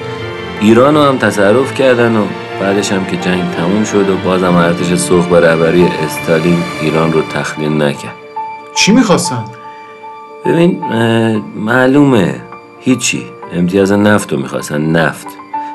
ایران 0.61 0.95
رو 0.95 1.03
هم 1.03 1.17
تصرف 1.17 1.73
کردن 1.73 2.15
و 2.15 2.25
بعدش 2.61 2.91
هم 2.91 3.05
که 3.05 3.17
جنگ 3.17 3.51
تموم 3.51 3.83
شد 3.83 4.09
و 4.09 4.17
بازم 4.17 4.55
ارتش 4.55 4.95
سرخ 4.95 5.27
به 5.27 5.39
رهبری 5.39 5.83
استالین 5.83 6.57
ایران 6.81 7.13
رو 7.13 7.21
تخلیه 7.21 7.69
نکرد 7.69 8.15
چی 8.75 8.91
می‌خواستن؟ 8.91 9.45
ببین 10.45 10.83
معلومه 11.55 12.35
هیچی 12.79 13.25
امتیاز 13.53 13.91
نفت 13.91 14.33
رو 14.33 14.39
می‌خواستن. 14.39 14.81
نفت. 14.81 15.27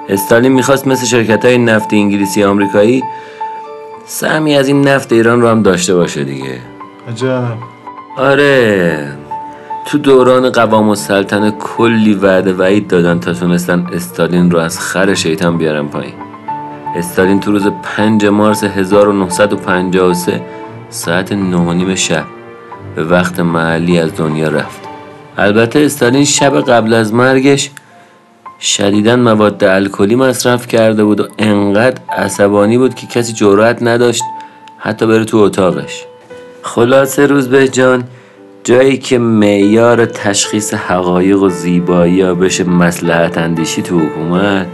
استالین 0.08 0.52
می‌خواست 0.52 0.86
مثل 0.86 1.06
شرکت 1.06 1.44
های 1.44 1.58
نفت 1.58 1.92
انگلیسی 1.92 2.44
آمریکایی 2.44 3.02
سهمی 4.06 4.54
از 4.54 4.68
این 4.68 4.88
نفت 4.88 5.12
ایران 5.12 5.40
رو 5.40 5.48
هم 5.48 5.62
داشته 5.62 5.94
باشه 5.94 6.24
دیگه. 6.24 6.58
عجب. 7.10 7.56
آره. 8.16 9.08
تو 9.86 9.98
دوران 9.98 10.50
قوام 10.50 10.88
السلطنه 10.88 11.50
کلی 11.50 12.14
وعده 12.14 12.52
وعید 12.52 12.88
دادن 12.88 13.20
تا 13.20 13.32
تونستن 13.32 13.86
استالین 13.92 14.50
رو 14.50 14.58
از 14.58 14.80
خر 14.80 15.14
شیطان 15.14 15.58
بیارن 15.58 15.86
پایین. 15.88 16.14
استالین 16.96 17.40
تو 17.40 17.52
روز 17.52 17.66
5 17.96 18.26
مارس 18.26 18.64
1953 18.64 20.42
ساعت 20.90 21.32
نه 21.32 21.56
و 21.56 21.72
نیم 21.72 21.94
شب 21.94 22.24
به 22.96 23.04
وقت 23.04 23.40
محلی 23.40 23.98
از 23.98 24.16
دنیا 24.16 24.48
رفت. 24.48 24.83
البته 25.38 25.78
استالین 25.78 26.24
شب 26.24 26.60
قبل 26.60 26.94
از 26.94 27.14
مرگش 27.14 27.70
شدیدا 28.60 29.16
مواد 29.16 29.64
الکلی 29.64 30.14
مصرف 30.16 30.66
کرده 30.66 31.04
بود 31.04 31.20
و 31.20 31.28
انقدر 31.38 32.00
عصبانی 32.12 32.78
بود 32.78 32.94
که 32.94 33.06
کسی 33.06 33.32
جرأت 33.32 33.82
نداشت 33.82 34.22
حتی 34.78 35.06
بره 35.06 35.24
تو 35.24 35.36
اتاقش. 35.36 36.04
خلاصه 36.62 37.26
روز 37.26 37.48
به 37.48 37.68
جان 37.68 38.04
جایی 38.64 38.98
که 38.98 39.18
معیار 39.18 40.06
تشخیص 40.06 40.74
حقایق 40.74 41.42
و 41.42 41.48
زیبایی 41.48 42.20
ها 42.20 42.34
بشه 42.34 42.64
مسلحت 42.64 43.38
اندیشی 43.38 43.82
تو 43.82 43.98
حکومت 43.98 44.66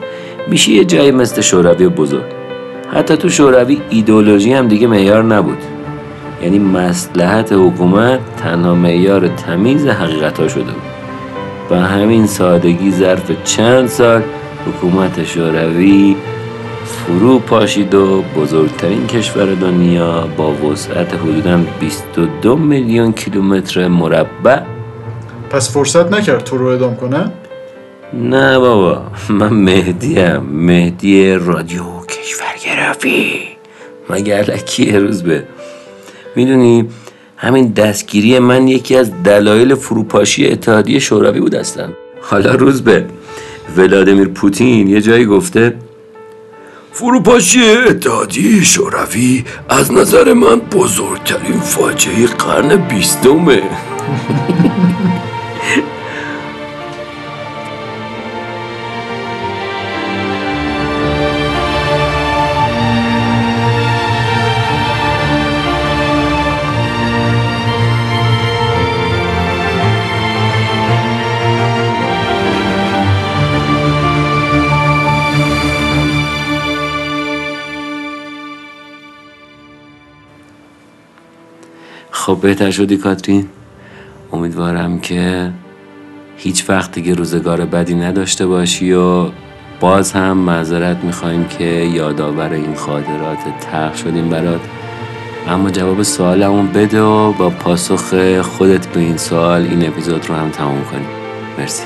میشه 0.48 0.70
یه 0.70 0.84
جایی 0.84 1.10
مثل 1.10 1.40
شوروی 1.40 1.88
بزرگ. 1.88 2.24
حتی 2.92 3.16
تو 3.16 3.28
شوروی 3.28 3.80
ایدولوژی 3.90 4.52
هم 4.52 4.68
دیگه 4.68 4.86
معیار 4.86 5.24
نبود. 5.24 5.79
یعنی 6.42 6.58
مسلحت 6.58 7.52
حکومت 7.52 8.20
تنها 8.36 8.74
معیار 8.74 9.28
تمیز 9.28 9.86
حقیقت 9.86 10.40
ها 10.40 10.48
شده 10.48 10.62
بود. 10.62 10.82
با 11.70 11.76
همین 11.76 12.26
سادگی 12.26 12.90
ظرف 12.90 13.44
چند 13.44 13.88
سال 13.88 14.22
حکومت 14.66 15.24
شوروی 15.24 16.16
فرو 16.84 17.38
پاشید 17.38 17.94
و 17.94 18.22
بزرگترین 18.36 19.06
کشور 19.06 19.54
دنیا 19.54 20.28
با 20.36 20.52
وسعت 20.52 21.14
حدوداً 21.14 21.60
22 21.80 22.56
میلیون 22.56 23.12
کیلومتر 23.12 23.88
مربع. 23.88 24.60
پس 25.50 25.72
فرصت 25.72 26.12
نکرد 26.12 26.44
تو 26.44 26.58
رو 26.58 26.66
ادام 26.66 26.96
کنه؟ 26.96 27.32
نه 28.12 28.58
بابا 28.58 29.02
من 29.28 29.48
مهدیم 29.48 30.36
مهدی 30.36 31.32
رادیو 31.32 31.82
کشورگرافی. 32.08 33.42
مگه 34.10 34.36
علکی 34.36 34.92
روز 34.92 35.22
به 35.22 35.44
می‌دونی 36.36 36.88
همین 37.36 37.72
دستگیری 37.72 38.38
من 38.38 38.68
یکی 38.68 38.96
از 38.96 39.22
دلایل 39.22 39.74
فروپاشی 39.74 40.46
اتحادیه 40.48 40.98
شوروی 40.98 41.40
بود 41.40 41.54
هستن 41.54 41.92
حالا 42.20 42.54
روز 42.54 42.82
به 42.82 43.06
ولادیمیر 43.76 44.28
پوتین 44.28 44.88
یه 44.88 45.00
جایی 45.00 45.24
گفته 45.24 45.74
فروپاشی 46.92 47.60
اتحادیه 47.88 48.64
شوروی 48.64 49.44
از 49.68 49.92
نظر 49.92 50.32
من 50.32 50.60
بزرگترین 50.60 51.60
فاجعه 51.60 52.26
قرن 52.26 52.76
بیستمه. 52.76 53.62
بهتر 82.40 82.70
شدی 82.70 82.96
کاترین؟ 82.96 83.46
امیدوارم 84.32 85.00
که 85.00 85.50
هیچ 86.36 86.70
وقت 86.70 86.92
دیگه 86.92 87.14
روزگار 87.14 87.64
بدی 87.64 87.94
نداشته 87.94 88.46
باشی 88.46 88.92
و 88.92 89.26
باز 89.80 90.12
هم 90.12 90.36
معذرت 90.36 91.04
می‌خوایم 91.04 91.44
که 91.44 91.64
یادآور 91.64 92.52
این 92.52 92.74
خاطرات 92.74 93.38
تلخ 93.60 93.96
شدیم 93.96 94.28
برات. 94.28 94.60
اما 95.48 95.70
جواب 95.70 96.02
سوالمون 96.02 96.66
بده 96.66 97.02
و 97.02 97.32
با 97.32 97.50
پاسخ 97.50 98.40
خودت 98.40 98.86
به 98.86 99.00
این 99.00 99.16
سوال 99.16 99.62
این 99.62 99.86
اپیزود 99.86 100.28
رو 100.28 100.34
هم 100.34 100.50
تموم 100.50 100.84
کنیم. 100.84 101.08
مرسی. 101.58 101.82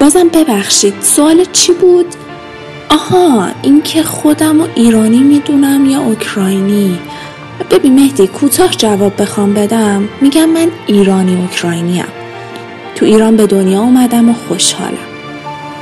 بازم 0.00 0.28
ببخشید 0.28 0.94
سوال 1.00 1.44
چی 1.52 1.72
بود؟ 1.72 2.06
آها 2.88 3.48
اینکه 3.62 4.02
خودم 4.02 4.60
و 4.60 4.66
ایرانی 4.74 5.22
می‌دونم 5.22 5.86
یا 5.86 6.00
اوکراینی؟ 6.00 6.98
ببین 7.70 7.94
مهدی 7.94 8.26
کوتاه 8.26 8.70
جواب 8.70 9.22
بخوام 9.22 9.54
بدم 9.54 10.08
میگم 10.20 10.48
من 10.48 10.68
ایرانی 10.86 11.36
اوکراینیم. 11.36 12.04
تو 12.94 13.06
ایران 13.06 13.36
به 13.36 13.46
دنیا 13.46 13.80
اومدم 13.80 14.28
و 14.28 14.32
خوشحالم. 14.32 14.96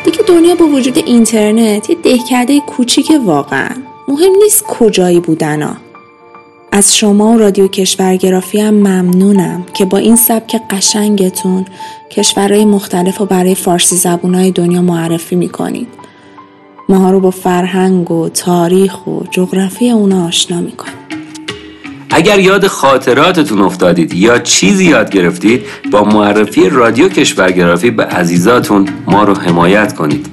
دیگه 0.05 0.19
دنیا 0.29 0.55
با 0.55 0.67
وجود 0.67 0.99
اینترنت 0.99 1.91
یه 1.91 1.97
دهکده 2.03 2.61
کوچیک 2.61 3.13
واقعا. 3.25 3.71
مهم 4.09 4.33
نیست 4.43 4.65
کجایی 4.67 5.21
بودنا 5.21 5.77
از 6.73 6.97
شما 6.97 7.33
و 7.33 7.39
رادیو 7.39 7.69
کشورگرافی 7.69 8.61
هم 8.61 8.75
ممنونم 8.75 9.65
که 9.75 9.85
با 9.85 9.99
این 9.99 10.17
سبک 10.17 10.61
قشنگتون 10.71 11.65
کشورهای 12.11 12.65
مختلف 12.65 13.19
رو 13.19 13.27
برای 13.27 13.55
فارسی 13.55 13.97
زبونهای 13.97 14.51
دنیا 14.51 14.83
معرفی 14.83 15.37
می‌کنید. 15.37 15.89
ماها 16.89 17.11
رو 17.11 17.21
با 17.21 17.31
فرهنگ 17.31 18.11
و 18.11 18.29
تاریخ 18.29 19.07
و 19.07 19.21
جغرافی 19.31 19.91
اونا 19.91 20.27
آشنا 20.27 20.61
می‌کنید 20.61 21.20
اگر 22.13 22.39
یاد 22.39 22.67
خاطراتتون 22.67 23.61
افتادید 23.61 24.15
یا 24.15 24.39
چیزی 24.39 24.85
یاد 24.85 25.11
گرفتید 25.11 25.63
با 25.91 26.05
معرفی 26.05 26.69
رادیو 26.69 27.09
کشورگرافی 27.09 27.91
به 27.91 28.05
عزیزاتون 28.05 28.89
ما 29.07 29.25
رو 29.25 29.35
حمایت 29.35 29.95
کنید. 29.95 30.27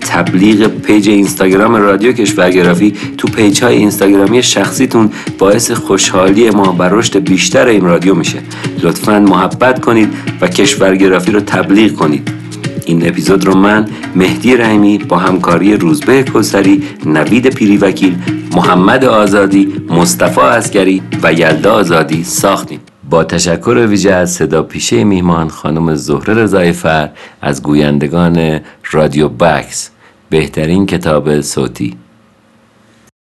تبلیغ 0.00 0.66
پیج 0.66 1.08
اینستاگرام 1.08 1.74
رادیو 1.74 2.12
کشورگرافی 2.12 2.94
تو 3.18 3.28
پیج 3.28 3.64
های 3.64 3.76
اینستاگرامی 3.76 4.42
شخصیتون 4.42 5.10
باعث 5.38 5.70
خوشحالی 5.70 6.50
ما 6.50 6.76
و 6.78 6.82
رشد 6.82 7.18
بیشتر 7.18 7.66
این 7.66 7.80
رادیو 7.80 8.14
میشه. 8.14 8.38
لطفا 8.82 9.20
محبت 9.20 9.80
کنید 9.80 10.08
و 10.40 10.48
کشورگرافی 10.48 11.32
رو 11.32 11.40
تبلیغ 11.40 11.92
کنید. 11.92 12.30
این 12.86 13.08
اپیزود 13.08 13.44
رو 13.44 13.54
من 13.54 13.88
مهدی 14.14 14.56
رحیمی 14.56 14.98
با 14.98 15.16
همکاری 15.16 15.76
روزبه 15.76 16.22
کوسری 16.22 16.82
نوید 17.06 17.54
پیری 17.54 17.76
وکیل 17.76 18.16
محمد 18.56 19.04
آزادی 19.04 19.82
مصطفی 19.88 20.40
اسکری 20.40 21.02
و 21.22 21.32
یلدا 21.32 21.72
آزادی 21.72 22.24
ساختیم 22.24 22.80
با 23.10 23.24
تشکر 23.24 23.86
ویژه 23.88 24.12
از 24.12 24.32
صدا 24.32 24.62
پیشه 24.62 25.04
میهمان 25.04 25.48
خانم 25.48 25.94
زهره 25.94 26.34
رضایفر 26.34 27.10
از 27.42 27.62
گویندگان 27.62 28.60
رادیو 28.90 29.28
بکس 29.28 29.90
بهترین 30.30 30.86
کتاب 30.86 31.40
صوتی. 31.40 31.96